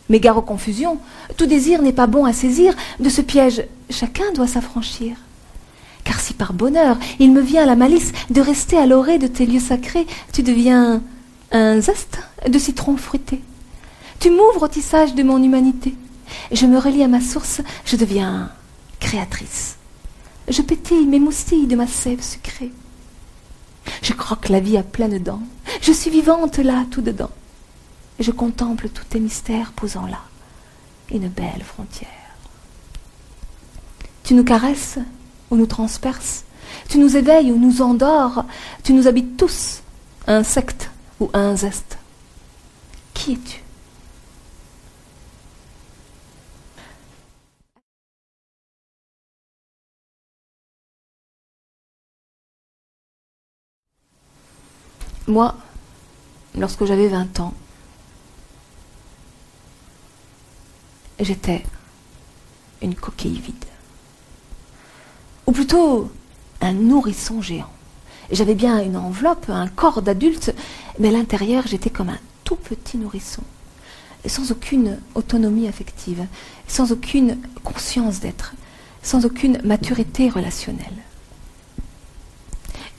[0.10, 1.00] Mais gare aux confusions,
[1.38, 5.16] tout désir n'est pas bon à saisir, de ce piège chacun doit s'affranchir.
[6.10, 9.46] Car si par bonheur il me vient la malice de rester à l'orée de tes
[9.46, 11.04] lieux sacrés, tu deviens
[11.52, 13.44] un zeste de citron fruité.
[14.20, 15.94] Tu m'ouvres au tissage de mon humanité.
[16.52, 18.50] Je me relie à ma source, je deviens
[19.00, 19.78] créatrice.
[20.48, 22.72] Je pétille, m'émoustille de ma sève sucrée.
[24.02, 25.44] Je croque la vie à pleines dents.
[25.82, 27.30] Je suis vivante là, tout dedans
[28.20, 30.20] je contemple tous tes mystères posant là
[31.12, 32.10] une belle frontière.
[34.24, 35.00] Tu nous caresses
[35.52, 36.44] ou nous transperces,
[36.88, 38.46] tu nous éveilles ou nous endors,
[38.84, 39.82] tu nous habites tous,
[40.28, 40.90] insecte
[41.20, 41.98] ou zeste.
[43.14, 43.64] Qui es-tu?
[55.28, 55.56] Moi,
[56.56, 57.54] lorsque j'avais 20 ans,
[61.20, 61.64] j'étais
[62.82, 63.66] une coquille vide.
[65.50, 66.12] Ou plutôt
[66.62, 67.72] un nourrisson géant.
[68.32, 70.54] J'avais bien une enveloppe, un corps d'adulte,
[71.00, 73.42] mais à l'intérieur j'étais comme un tout petit nourrisson,
[74.28, 76.24] sans aucune autonomie affective,
[76.68, 78.54] sans aucune conscience d'être,
[79.02, 80.86] sans aucune maturité relationnelle.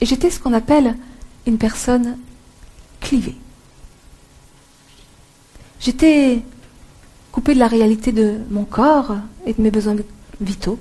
[0.01, 0.97] Et j'étais ce qu'on appelle
[1.47, 2.17] une personne
[2.99, 3.37] clivée.
[5.79, 6.41] J'étais
[7.31, 9.95] coupé de la réalité de mon corps et de mes besoins
[10.41, 10.79] vitaux,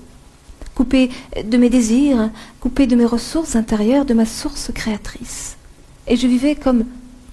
[0.74, 1.10] coupé
[1.44, 5.56] de mes désirs, coupé de mes ressources intérieures, de ma source créatrice.
[6.06, 6.84] Et je vivais comme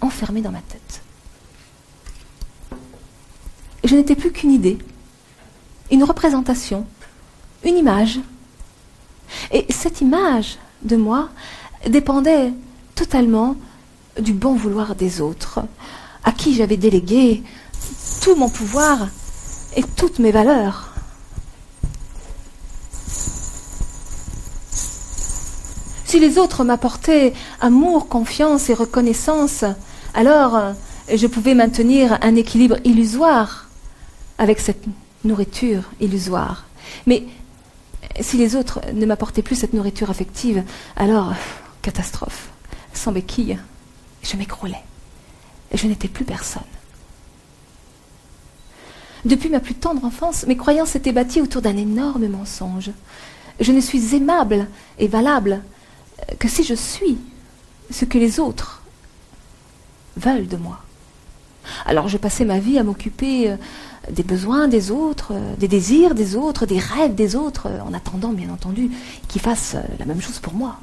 [0.02, 1.02] enfermée dans ma tête.
[3.84, 4.78] Je n'étais plus qu'une idée,
[5.92, 6.86] une représentation,
[7.64, 8.20] une image.
[9.52, 11.30] Et cette image de moi
[11.88, 12.52] dépendait
[12.96, 13.56] totalement
[14.20, 15.62] du bon vouloir des autres,
[16.24, 17.44] à qui j'avais délégué
[18.22, 19.08] tout mon pouvoir
[19.76, 20.97] et toutes mes valeurs.
[26.08, 29.66] Si les autres m'apportaient amour, confiance et reconnaissance,
[30.14, 30.74] alors
[31.14, 33.68] je pouvais maintenir un équilibre illusoire
[34.38, 34.86] avec cette
[35.26, 36.64] nourriture illusoire.
[37.08, 37.26] Mais
[38.22, 40.64] si les autres ne m'apportaient plus cette nourriture affective,
[40.96, 41.34] alors,
[41.82, 42.52] catastrophe,
[42.94, 43.60] sans béquille,
[44.24, 44.84] je m'écroulais.
[45.74, 46.64] Je n'étais plus personne.
[49.26, 52.92] Depuis ma plus tendre enfance, mes croyances s'étaient bâties autour d'un énorme mensonge.
[53.60, 54.68] Je ne suis aimable
[55.00, 55.62] et valable
[56.40, 57.18] que si je suis
[57.92, 58.82] ce que les autres
[60.18, 60.80] veulent de moi.
[61.86, 63.58] Alors je passais ma vie à m'occuper euh,
[64.10, 67.94] des besoins des autres, euh, des désirs des autres, des rêves des autres, euh, en
[67.94, 68.90] attendant bien entendu
[69.28, 70.78] qu'ils fassent la même chose pour moi.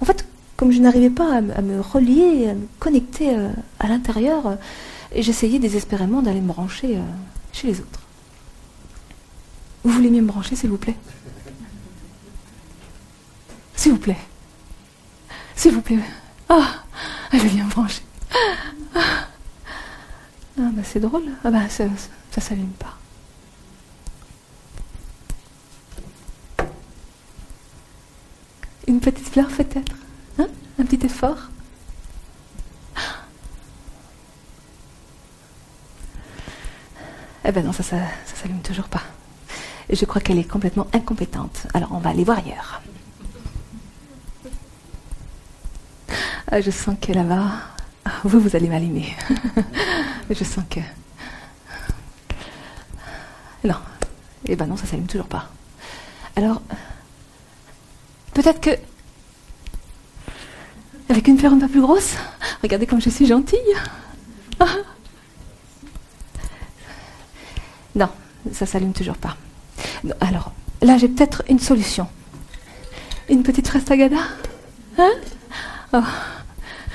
[0.00, 3.34] En fait, comme je n'arrivais pas à, me relier, à me connecter
[3.78, 4.56] à l'intérieur,
[5.14, 6.98] j'essayais désespérément d'aller me brancher
[7.52, 8.00] chez les autres.
[9.84, 10.96] Vous voulez mieux me brancher, s'il vous plaît?
[13.80, 14.18] S'il vous plaît.
[15.56, 15.96] S'il vous plaît.
[16.50, 16.84] Ah,
[17.32, 18.02] elle vient me brancher.
[18.94, 21.24] Ah, bah c'est drôle.
[21.42, 21.84] Ah bah ça,
[22.30, 22.98] ça, s'allume pas.
[28.86, 29.96] Une petite fleur peut-être
[30.38, 30.48] hein?
[30.78, 31.38] Un petit effort
[37.46, 39.04] Eh ben non, ça, ça, ça s'allume toujours pas.
[39.90, 41.66] Je crois qu'elle est complètement incompétente.
[41.72, 42.82] Alors on va aller voir ailleurs.
[46.52, 47.52] Ah, je sens que là-bas,
[48.24, 49.14] vous, vous allez m'allumer.
[50.30, 50.80] je sens que.
[53.62, 53.76] Non.
[54.46, 55.48] Eh ben non, ça s'allume toujours pas.
[56.34, 56.60] Alors,
[58.34, 58.70] peut-être que.
[61.08, 62.16] Avec une fleur un peu plus grosse?
[62.62, 63.58] Regardez comme je suis gentille
[67.94, 68.08] Non,
[68.52, 69.36] ça s'allume toujours pas.
[70.20, 72.08] alors, là, j'ai peut-être une solution.
[73.28, 74.18] Une petite fraise tagada?
[74.98, 75.10] Hein?
[75.92, 76.02] Oh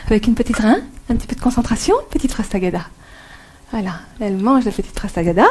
[0.07, 0.77] avec une petite rein,
[1.09, 2.81] un petit peu de concentration, petite rastagada.
[3.71, 5.47] Voilà, elle mange la petite rastagada.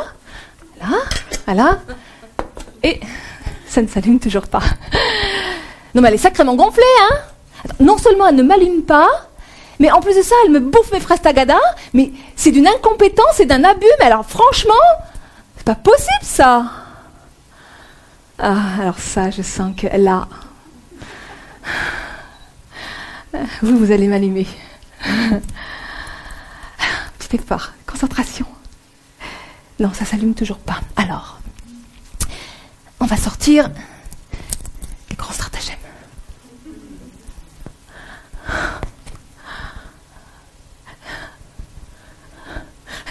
[0.78, 0.96] Voilà,
[1.46, 1.78] voilà.
[2.82, 3.00] Et
[3.66, 4.62] ça ne s'allume toujours pas.
[5.94, 7.16] Non, mais elle est sacrément gonflée, hein
[7.80, 9.08] Non seulement elle ne m'allume pas,
[9.80, 11.58] mais en plus de ça, elle me bouffe mes frastagada.
[11.92, 13.86] Mais c'est d'une incompétence et d'un abus.
[13.98, 14.74] Mais alors, franchement,
[15.56, 16.64] c'est pas possible, ça.
[18.38, 20.26] Ah, alors ça, je sens qu'elle a
[23.62, 24.46] vous, vous allez m'allumer.
[27.18, 28.46] Petit effort, concentration.
[29.80, 30.80] Non, ça s'allume toujours pas.
[30.96, 31.40] Alors,
[33.00, 33.70] on va sortir
[35.10, 35.78] les grands stratagèmes.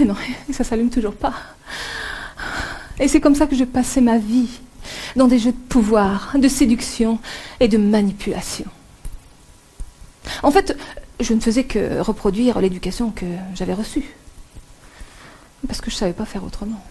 [0.06, 0.16] Non,
[0.52, 1.34] ça s'allume toujours pas.
[3.00, 4.50] Et c'est comme ça que je passais ma vie,
[5.16, 7.20] dans des jeux de pouvoir, de séduction
[7.62, 8.66] et de manipulation.
[10.42, 10.78] En fait,
[11.20, 14.16] je ne faisais que reproduire l'éducation que j'avais reçue.
[15.68, 16.84] Parce que je ne savais pas faire autrement.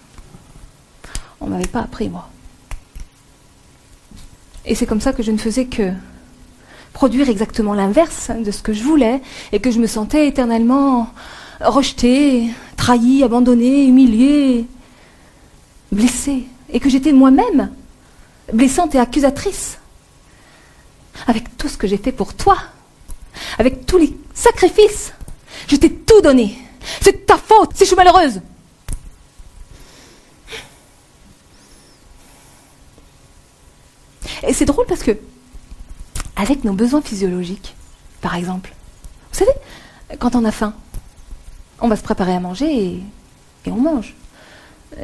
[1.40, 2.28] On ne m'avait pas appris, moi.
[4.64, 5.92] Et c'est comme ça que je ne faisais que
[6.92, 9.20] produire exactement l'inverse de ce que je voulais
[9.50, 11.12] et que je me sentais éternellement
[11.60, 14.66] rejetée, trahie, abandonnée, humiliée,
[15.90, 16.44] blessée.
[16.70, 17.70] Et que j'étais moi-même
[18.52, 19.78] blessante et accusatrice.
[21.26, 22.56] Avec tout ce que j'ai fait pour toi,
[23.58, 25.12] avec tous les sacrifices.
[25.68, 26.58] Je t'ai tout donné.
[27.00, 28.40] C'est ta faute si je suis malheureuse.
[34.46, 35.12] Et c'est drôle parce que,
[36.36, 37.76] avec nos besoins physiologiques,
[38.20, 38.74] par exemple,
[39.32, 39.52] vous savez,
[40.18, 40.74] quand on a faim,
[41.80, 43.02] on va se préparer à manger et,
[43.70, 44.14] on mange.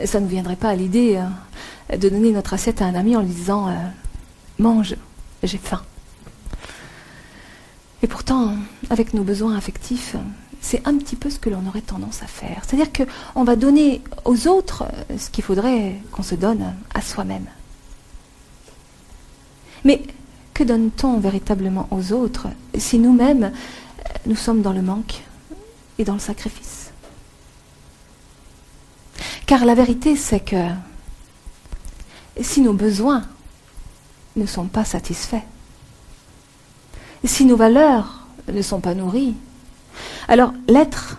[0.05, 1.17] Ça ne nous viendrait pas à l'idée
[1.91, 3.73] euh, de donner notre assiette à un ami en lui disant euh,
[4.59, 4.97] Mange,
[5.43, 5.83] j'ai faim.
[8.03, 8.55] Et pourtant,
[8.91, 10.17] avec nos besoins affectifs,
[10.61, 12.63] c'est un petit peu ce que l'on aurait tendance à faire.
[12.65, 14.85] C'est-à-dire qu'on va donner aux autres
[15.17, 17.47] ce qu'il faudrait qu'on se donne à soi-même.
[19.85, 20.03] Mais
[20.55, 23.53] que donne-t-on véritablement aux autres si nous-mêmes,
[24.27, 25.23] nous sommes dans le manque
[25.99, 26.91] et dans le sacrifice?
[29.47, 30.67] Car la vérité, c'est que
[32.41, 33.25] si nos besoins
[34.37, 35.43] ne sont pas satisfaits,
[37.25, 39.35] si nos valeurs ne sont pas nourries,
[40.29, 41.19] alors l'être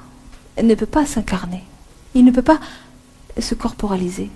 [0.62, 1.64] ne peut pas s'incarner,
[2.14, 2.60] il ne peut pas
[3.40, 4.30] se corporaliser,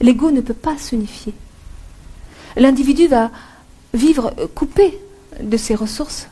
[0.00, 1.34] l'ego ne peut pas s'unifier.
[2.56, 3.30] L'individu va
[3.94, 4.98] vivre coupé
[5.40, 6.28] de ses ressources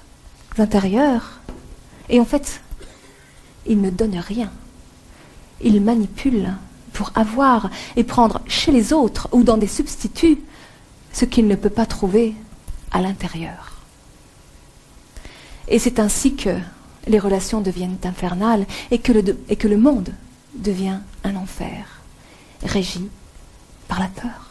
[0.59, 1.41] intérieures
[2.09, 2.61] et en fait,
[3.67, 4.51] il ne donne rien.
[5.61, 6.53] Il manipule
[6.93, 10.39] pour avoir et prendre chez les autres ou dans des substituts
[11.13, 12.35] ce qu'il ne peut pas trouver
[12.91, 13.66] à l'intérieur.
[15.69, 16.57] Et c'est ainsi que
[17.07, 20.11] les relations deviennent infernales et que, le, et que le monde
[20.55, 22.01] devient un enfer,
[22.65, 23.09] régi
[23.89, 24.51] par la peur.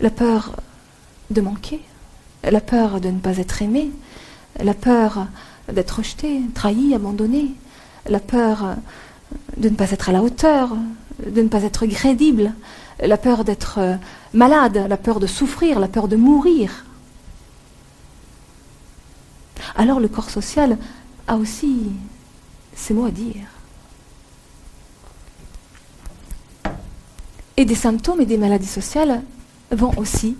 [0.00, 0.56] La peur
[1.30, 1.80] de manquer,
[2.42, 3.90] la peur de ne pas être aimé,
[4.62, 5.26] la peur
[5.72, 7.52] d'être rejeté, trahi, abandonné,
[8.08, 8.76] la peur
[9.56, 10.76] de ne pas être à la hauteur,
[11.24, 12.52] de ne pas être crédible,
[13.00, 13.98] la peur d'être
[14.32, 16.84] malade, la peur de souffrir, la peur de mourir.
[19.74, 20.78] Alors le corps social
[21.26, 21.92] a aussi
[22.74, 23.46] ses mots à dire.
[27.56, 29.22] Et des symptômes et des maladies sociales
[29.70, 30.36] vont aussi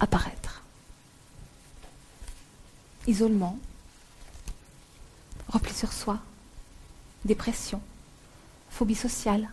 [0.00, 0.62] apparaître.
[3.06, 3.58] Isolement,
[5.48, 6.18] repli sur soi,
[7.24, 7.80] dépression,
[8.70, 9.48] phobie sociale,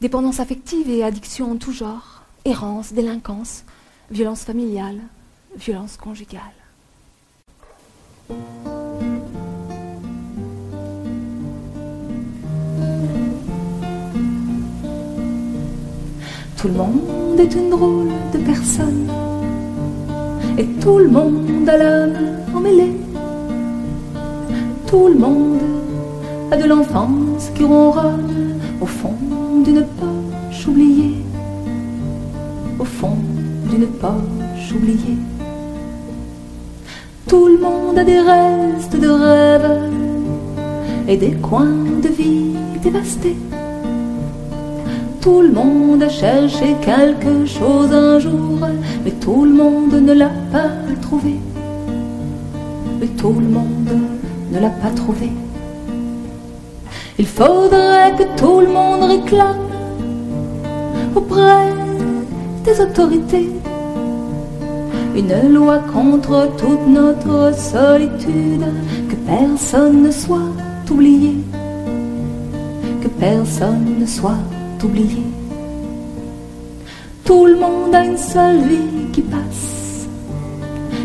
[0.00, 3.64] dépendance affective et addiction en tout genre, errance, délinquance,
[4.10, 5.00] violence familiale,
[5.56, 6.65] violence conjugale.
[8.28, 8.34] Tout
[16.64, 19.08] le monde est une drôle de personne,
[20.58, 22.14] et tout le monde a l'âme
[22.54, 22.92] emmêlée.
[24.88, 25.60] Tout le monde
[26.50, 29.14] a de l'enfance qui ronronne au fond
[29.64, 31.18] d'une poche oubliée,
[32.80, 33.16] au fond
[33.70, 35.18] d'une poche oubliée.
[37.28, 39.90] Tout le monde a des restes de rêves
[41.08, 43.36] et des coins de vie dévastés.
[45.20, 48.60] Tout le monde a cherché quelque chose un jour,
[49.04, 50.70] mais tout le monde ne l'a pas
[51.02, 51.34] trouvé.
[53.00, 53.98] Mais tout le monde
[54.52, 55.32] ne l'a pas trouvé.
[57.18, 59.66] Il faudrait que tout le monde réclame
[61.16, 61.72] auprès
[62.62, 63.48] des autorités
[65.16, 68.66] une loi contre toute notre solitude,
[69.08, 70.50] que personne ne soit
[70.90, 71.36] oublié,
[73.00, 74.42] que personne ne soit
[74.84, 75.22] oublié.
[77.24, 80.06] Tout le monde a une seule vie qui passe,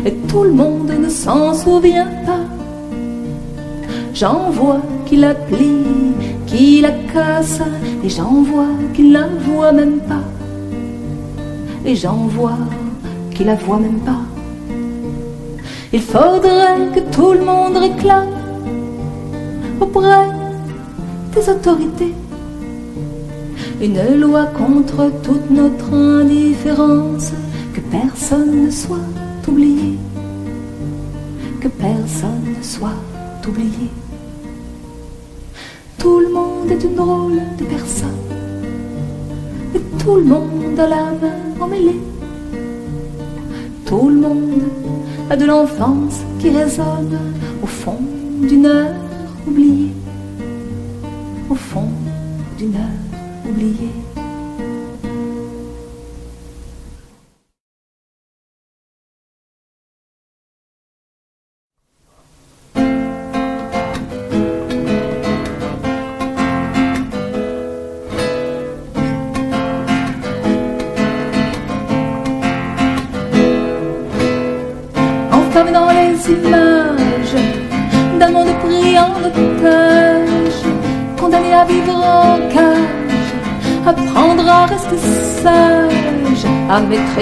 [0.04, 2.44] et tout le monde ne s'en souvient pas.
[4.12, 5.86] J'en vois qui la plie,
[6.46, 7.60] qui la casse,
[8.04, 10.26] et j'en vois qui la voit même pas.
[11.86, 12.58] Et j'en vois
[13.34, 14.22] qui la voit même pas.
[15.92, 18.28] Il faudrait que tout le monde réclame
[19.80, 20.28] auprès
[21.34, 22.14] des autorités
[23.82, 27.32] une loi contre toute notre indifférence,
[27.74, 29.08] que personne ne soit
[29.48, 29.98] oublié,
[31.60, 33.00] que personne ne soit
[33.48, 33.90] oublié.
[35.98, 38.22] Tout le monde est une drôle de personne,
[39.74, 42.11] et tout le monde a l'âme emmêlée.
[43.92, 44.62] Tout le monde
[45.28, 47.18] a de l'enfance qui résonne
[47.62, 47.98] au fond
[48.40, 48.94] d'une heure
[49.46, 49.92] oubliée,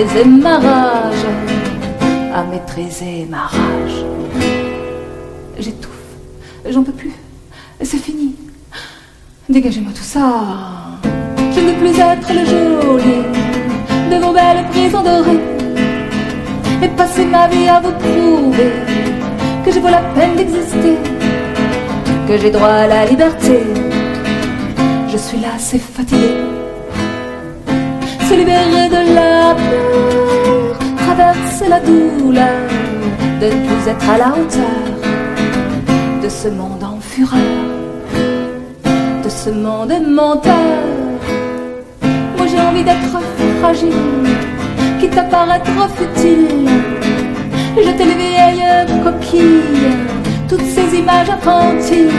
[0.01, 1.27] maîtriser ma rage,
[2.35, 4.05] à maîtriser ma rage.
[5.59, 5.91] J'étouffe,
[6.71, 7.13] j'en peux plus,
[7.83, 8.35] c'est fini.
[9.49, 10.47] Dégagez-moi tout ça.
[11.53, 13.25] Je ne veux plus être le geôlier
[14.11, 15.45] de vos belles prisons dorées
[16.83, 18.73] et passer ma vie à vous prouver
[19.65, 20.97] que je vaut la peine d'exister,
[22.27, 23.59] que j'ai droit à la liberté.
[25.13, 26.60] Je suis là, c'est fatigué.
[28.31, 32.69] Se libérer de la peur, traverser la douleur,
[33.41, 34.87] de ne plus être à la hauteur
[36.23, 37.41] de ce monde en fureur,
[39.25, 40.55] de ce monde menteur.
[42.37, 43.19] Moi j'ai envie d'être
[43.59, 43.91] fragile
[45.01, 46.69] quitte à paraître futile.
[47.85, 49.97] Jeter les vieilles coquilles,
[50.49, 52.13] toutes ces images infantiles,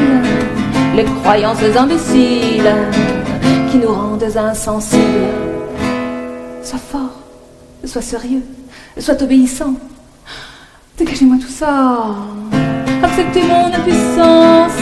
[0.93, 2.75] les croyances imbéciles
[3.71, 5.50] qui nous rendent insensibles.
[6.63, 7.19] Sois fort,
[7.83, 8.43] sois sérieux,
[8.99, 9.73] sois obéissant.
[10.97, 12.05] Dégagez-moi tout ça.
[13.01, 14.77] Acceptez mon impuissance.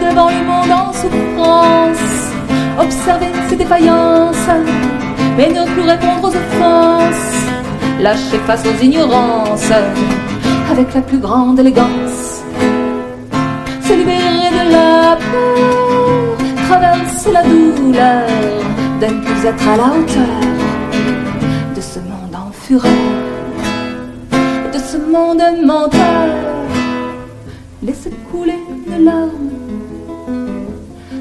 [0.00, 2.30] Devant le monde en souffrance.
[2.78, 4.48] Observez ses défaillances.
[5.36, 7.34] Mais ne plus répondre aux offenses,
[8.00, 9.72] lâcher face aux ignorances,
[10.70, 12.42] avec la plus grande élégance,
[13.82, 16.36] se libérer de la peur,
[16.68, 18.28] traverser la douleur,
[19.00, 20.69] de ne plus être à la hauteur
[22.78, 22.78] de
[24.78, 26.28] ce monde menteur,
[27.82, 29.50] laisser couler les larmes,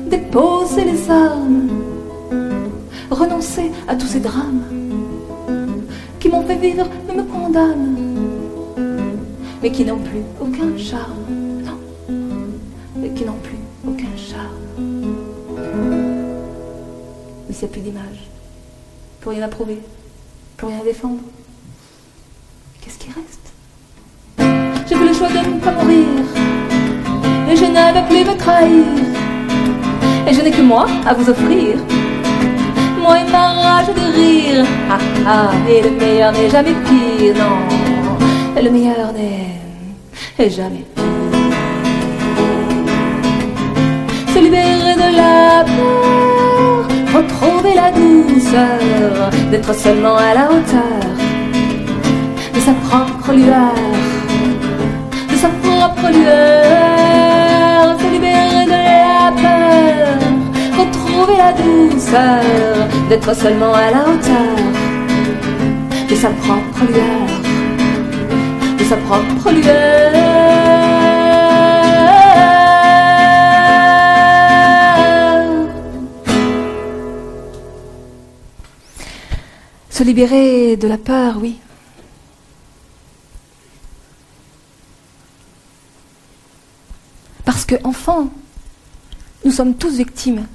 [0.07, 1.69] déposer les armes.
[3.09, 4.61] Renoncer à tous ces drames
[6.19, 7.97] qui m'ont fait vivre et me condamnent,
[9.63, 11.79] mais qui n'ont plus aucun charme, non,
[12.95, 13.57] mais qui n'ont plus
[13.87, 14.49] aucun charme.
[17.47, 18.29] Mais s'il n'y a plus d'image,
[19.19, 19.79] pour rien approuver,
[20.55, 21.21] pour rien défendre,
[22.89, 23.53] qu'est-ce qui reste?
[24.87, 26.07] J'ai fait le choix de ne pas mourir,
[27.49, 28.85] et je n'avais plus me trahir,
[30.27, 31.75] et je n'ai que moi à vous offrir
[33.01, 34.65] moi et ma rage de rire.
[34.89, 38.61] Ah ah, et le meilleur n'est jamais pire, non.
[38.61, 41.05] Le meilleur n'est jamais pire.
[44.33, 51.28] Se libérer de la peur, retrouver la douceur, d'être seulement à la hauteur
[52.69, 53.73] sa propre lueur,
[55.31, 57.99] de sa propre lueur.
[57.99, 60.09] Se libérer de la peur
[60.77, 62.43] retrouver la douceur,
[63.09, 64.55] d'être seulement à la hauteur
[66.09, 67.27] de sa propre lueur,
[68.77, 70.11] de sa propre lueur.
[79.89, 81.59] Se libérer de la peur, oui.
[87.69, 88.31] Que, enfant,
[89.45, 90.47] nous sommes tous victimes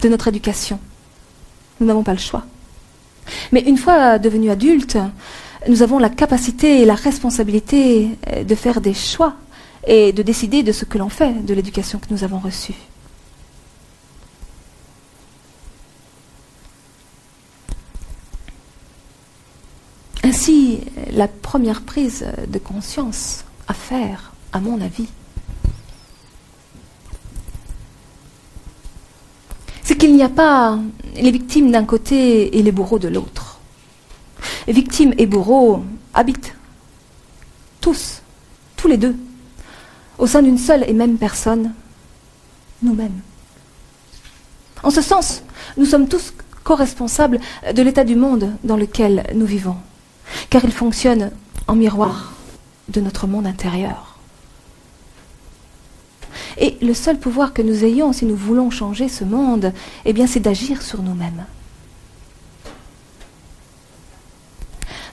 [0.00, 0.80] de notre éducation.
[1.78, 2.46] Nous n'avons pas le choix.
[3.52, 4.96] Mais une fois devenus adultes,
[5.68, 9.34] nous avons la capacité et la responsabilité euh, de faire des choix
[9.86, 12.74] et de décider de ce que l'on fait de l'éducation que nous avons reçue.
[20.24, 20.80] Ainsi,
[21.12, 25.08] la première prise de conscience à faire, à mon avis,
[29.90, 30.78] c'est qu'il n'y a pas
[31.16, 33.58] les victimes d'un côté et les bourreaux de l'autre.
[34.68, 35.82] Victimes et bourreaux
[36.14, 36.54] habitent
[37.80, 38.22] tous,
[38.76, 39.16] tous les deux,
[40.16, 41.74] au sein d'une seule et même personne,
[42.84, 43.20] nous-mêmes.
[44.84, 45.42] En ce sens,
[45.76, 47.40] nous sommes tous co-responsables
[47.74, 49.76] de l'état du monde dans lequel nous vivons,
[50.50, 51.32] car il fonctionne
[51.66, 52.34] en miroir
[52.90, 54.09] de notre monde intérieur.
[56.58, 59.72] Et le seul pouvoir que nous ayons, si nous voulons changer ce monde,
[60.04, 61.44] eh bien, c'est d'agir sur nous-mêmes.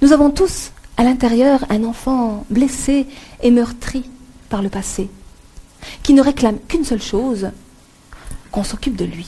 [0.01, 3.07] Nous avons tous à l'intérieur un enfant blessé
[3.41, 4.09] et meurtri
[4.49, 5.09] par le passé,
[6.03, 7.49] qui ne réclame qu'une seule chose,
[8.51, 9.27] qu'on s'occupe de lui.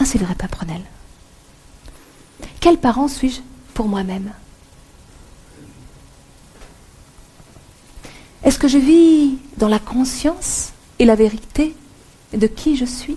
[0.00, 0.82] Ah, c'est vrai, Paprenel.
[2.60, 3.40] Quel parent suis-je
[3.74, 4.32] pour moi-même?
[8.44, 11.74] Est-ce que je vis dans la conscience et la vérité
[12.32, 13.16] de qui je suis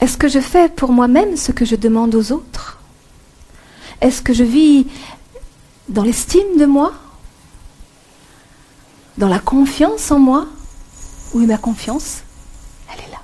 [0.00, 2.78] Est-ce que je fais pour moi-même ce que je demande aux autres
[4.00, 4.86] Est-ce que je vis
[5.88, 6.92] dans l'estime de moi
[9.18, 10.46] Dans la confiance en moi
[11.34, 12.22] Où est ma confiance
[12.92, 13.20] Elle est là.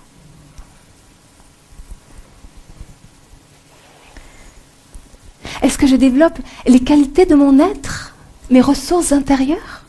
[5.63, 8.15] Est-ce que je développe les qualités de mon être
[8.51, 9.85] mes ressources intérieures?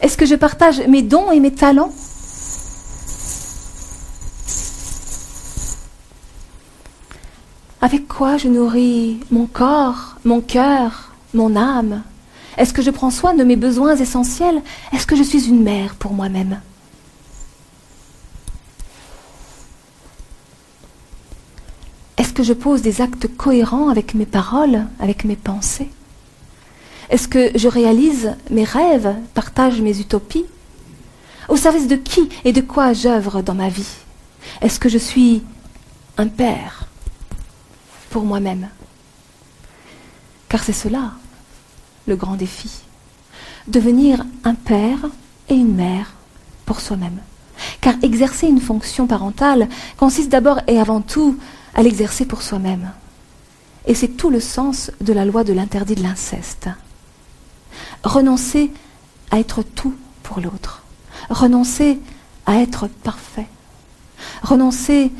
[0.00, 1.92] Est-ce que je partage mes dons et mes talents?
[7.80, 12.02] Avec quoi je nourris mon corps, mon cœur, mon âme?
[12.58, 14.62] Est-ce que je prends soin de mes besoins essentiels?
[14.92, 16.60] Est-ce que je suis une mère pour moi-même?
[22.32, 25.90] Est-ce que je pose des actes cohérents avec mes paroles, avec mes pensées?
[27.10, 30.46] Est-ce que je réalise mes rêves, partage mes utopies?
[31.50, 33.96] Au service de qui et de quoi j'œuvre dans ma vie?
[34.62, 35.42] Est-ce que je suis
[36.16, 36.86] un père
[38.08, 38.70] pour moi-même?
[40.48, 41.12] Car c'est cela
[42.06, 42.70] le grand défi.
[43.68, 45.00] Devenir un père
[45.50, 46.14] et une mère
[46.64, 47.20] pour soi-même.
[47.82, 49.68] Car exercer une fonction parentale
[49.98, 51.36] consiste d'abord et avant tout
[51.74, 52.92] à l'exercer pour soi-même.
[53.86, 56.68] Et c'est tout le sens de la loi de l'interdit de l'inceste
[58.04, 58.70] renoncer
[59.30, 60.82] à être tout pour l'autre,
[61.30, 61.98] renoncer
[62.46, 63.46] à être parfait,
[64.42, 65.12] renoncer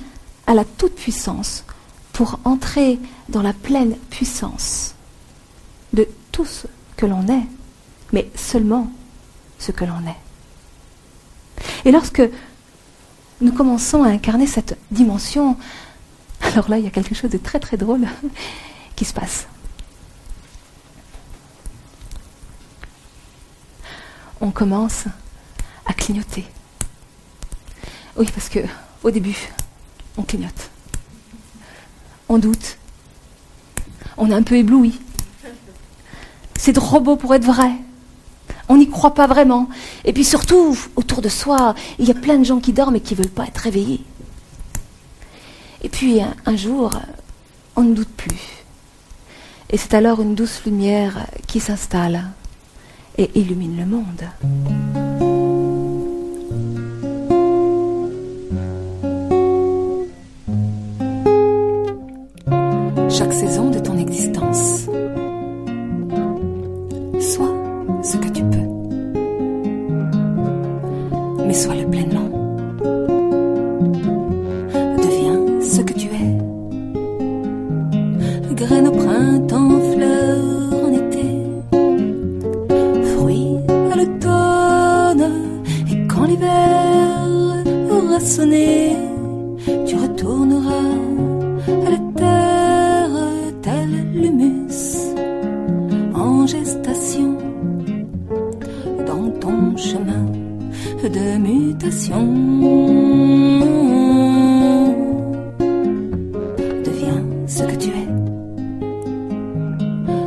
[0.46, 1.64] à la toute-puissance
[2.12, 2.98] pour entrer
[3.28, 4.94] dans la pleine puissance
[5.92, 6.66] de tout ce
[6.96, 7.46] que l'on est,
[8.12, 8.90] mais seulement
[9.58, 10.16] ce que l'on est.
[11.84, 12.22] Et lorsque
[13.40, 15.56] nous commençons à incarner cette dimension,
[16.42, 18.06] alors là, il y a quelque chose de très très drôle
[18.96, 19.46] qui se passe.
[24.42, 25.04] on commence
[25.86, 26.44] à clignoter.
[28.16, 28.58] Oui, parce que
[29.02, 29.36] au début,
[30.18, 30.70] on clignote.
[32.28, 32.76] On doute.
[34.18, 35.00] On est un peu ébloui.
[36.56, 37.70] C'est trop beau pour être vrai.
[38.68, 39.68] On n'y croit pas vraiment.
[40.04, 43.00] Et puis surtout, autour de soi, il y a plein de gens qui dorment et
[43.00, 44.04] qui ne veulent pas être réveillés.
[45.82, 46.90] Et puis un, jour,
[47.76, 48.64] on ne doute plus.
[49.70, 52.24] Et c'est alors une douce lumière qui s'installe
[53.18, 54.22] et illumine le monde.
[63.10, 64.88] Chaque saison de ton existence
[68.02, 68.66] ce que tu peux.
[71.46, 72.21] Mais sois-le pleinement.
[88.24, 88.96] Sonné,
[89.86, 90.94] tu retourneras
[91.86, 93.16] à la terre,
[93.62, 95.14] tel l'humus
[96.14, 97.42] en gestation
[99.76, 100.26] chemin
[101.02, 102.22] de mutation.
[106.84, 108.08] Deviens ce que tu es,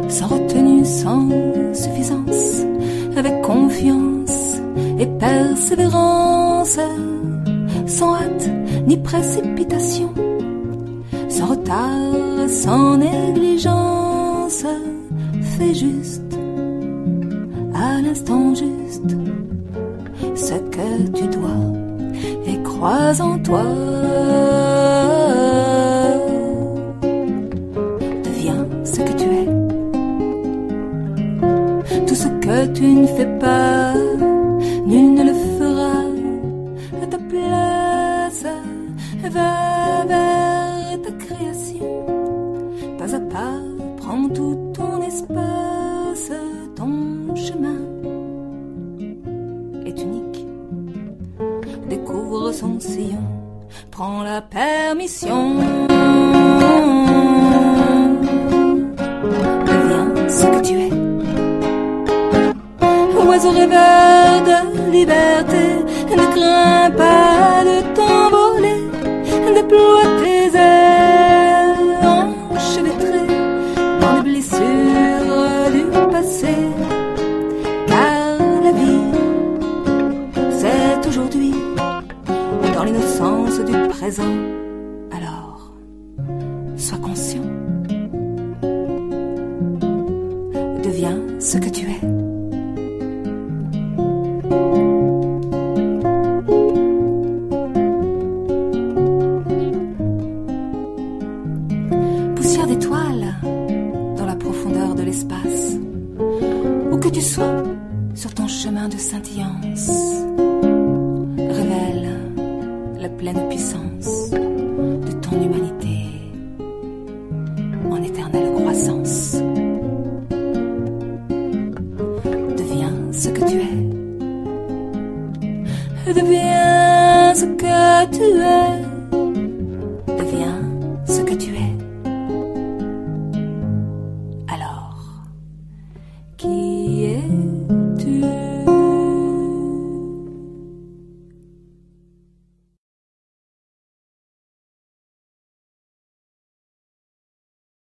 [0.09, 1.29] sans retenue, sans
[1.73, 2.65] suffisance,
[3.15, 4.59] avec confiance
[4.99, 6.79] et persévérance,
[7.85, 8.49] sans hâte
[8.87, 10.13] ni précipitation,
[11.29, 14.65] sans retard, sans négligence,
[15.41, 16.37] fais juste
[17.73, 19.15] à l'instant juste
[20.35, 21.61] ce que tu dois
[22.45, 23.63] et crois en toi.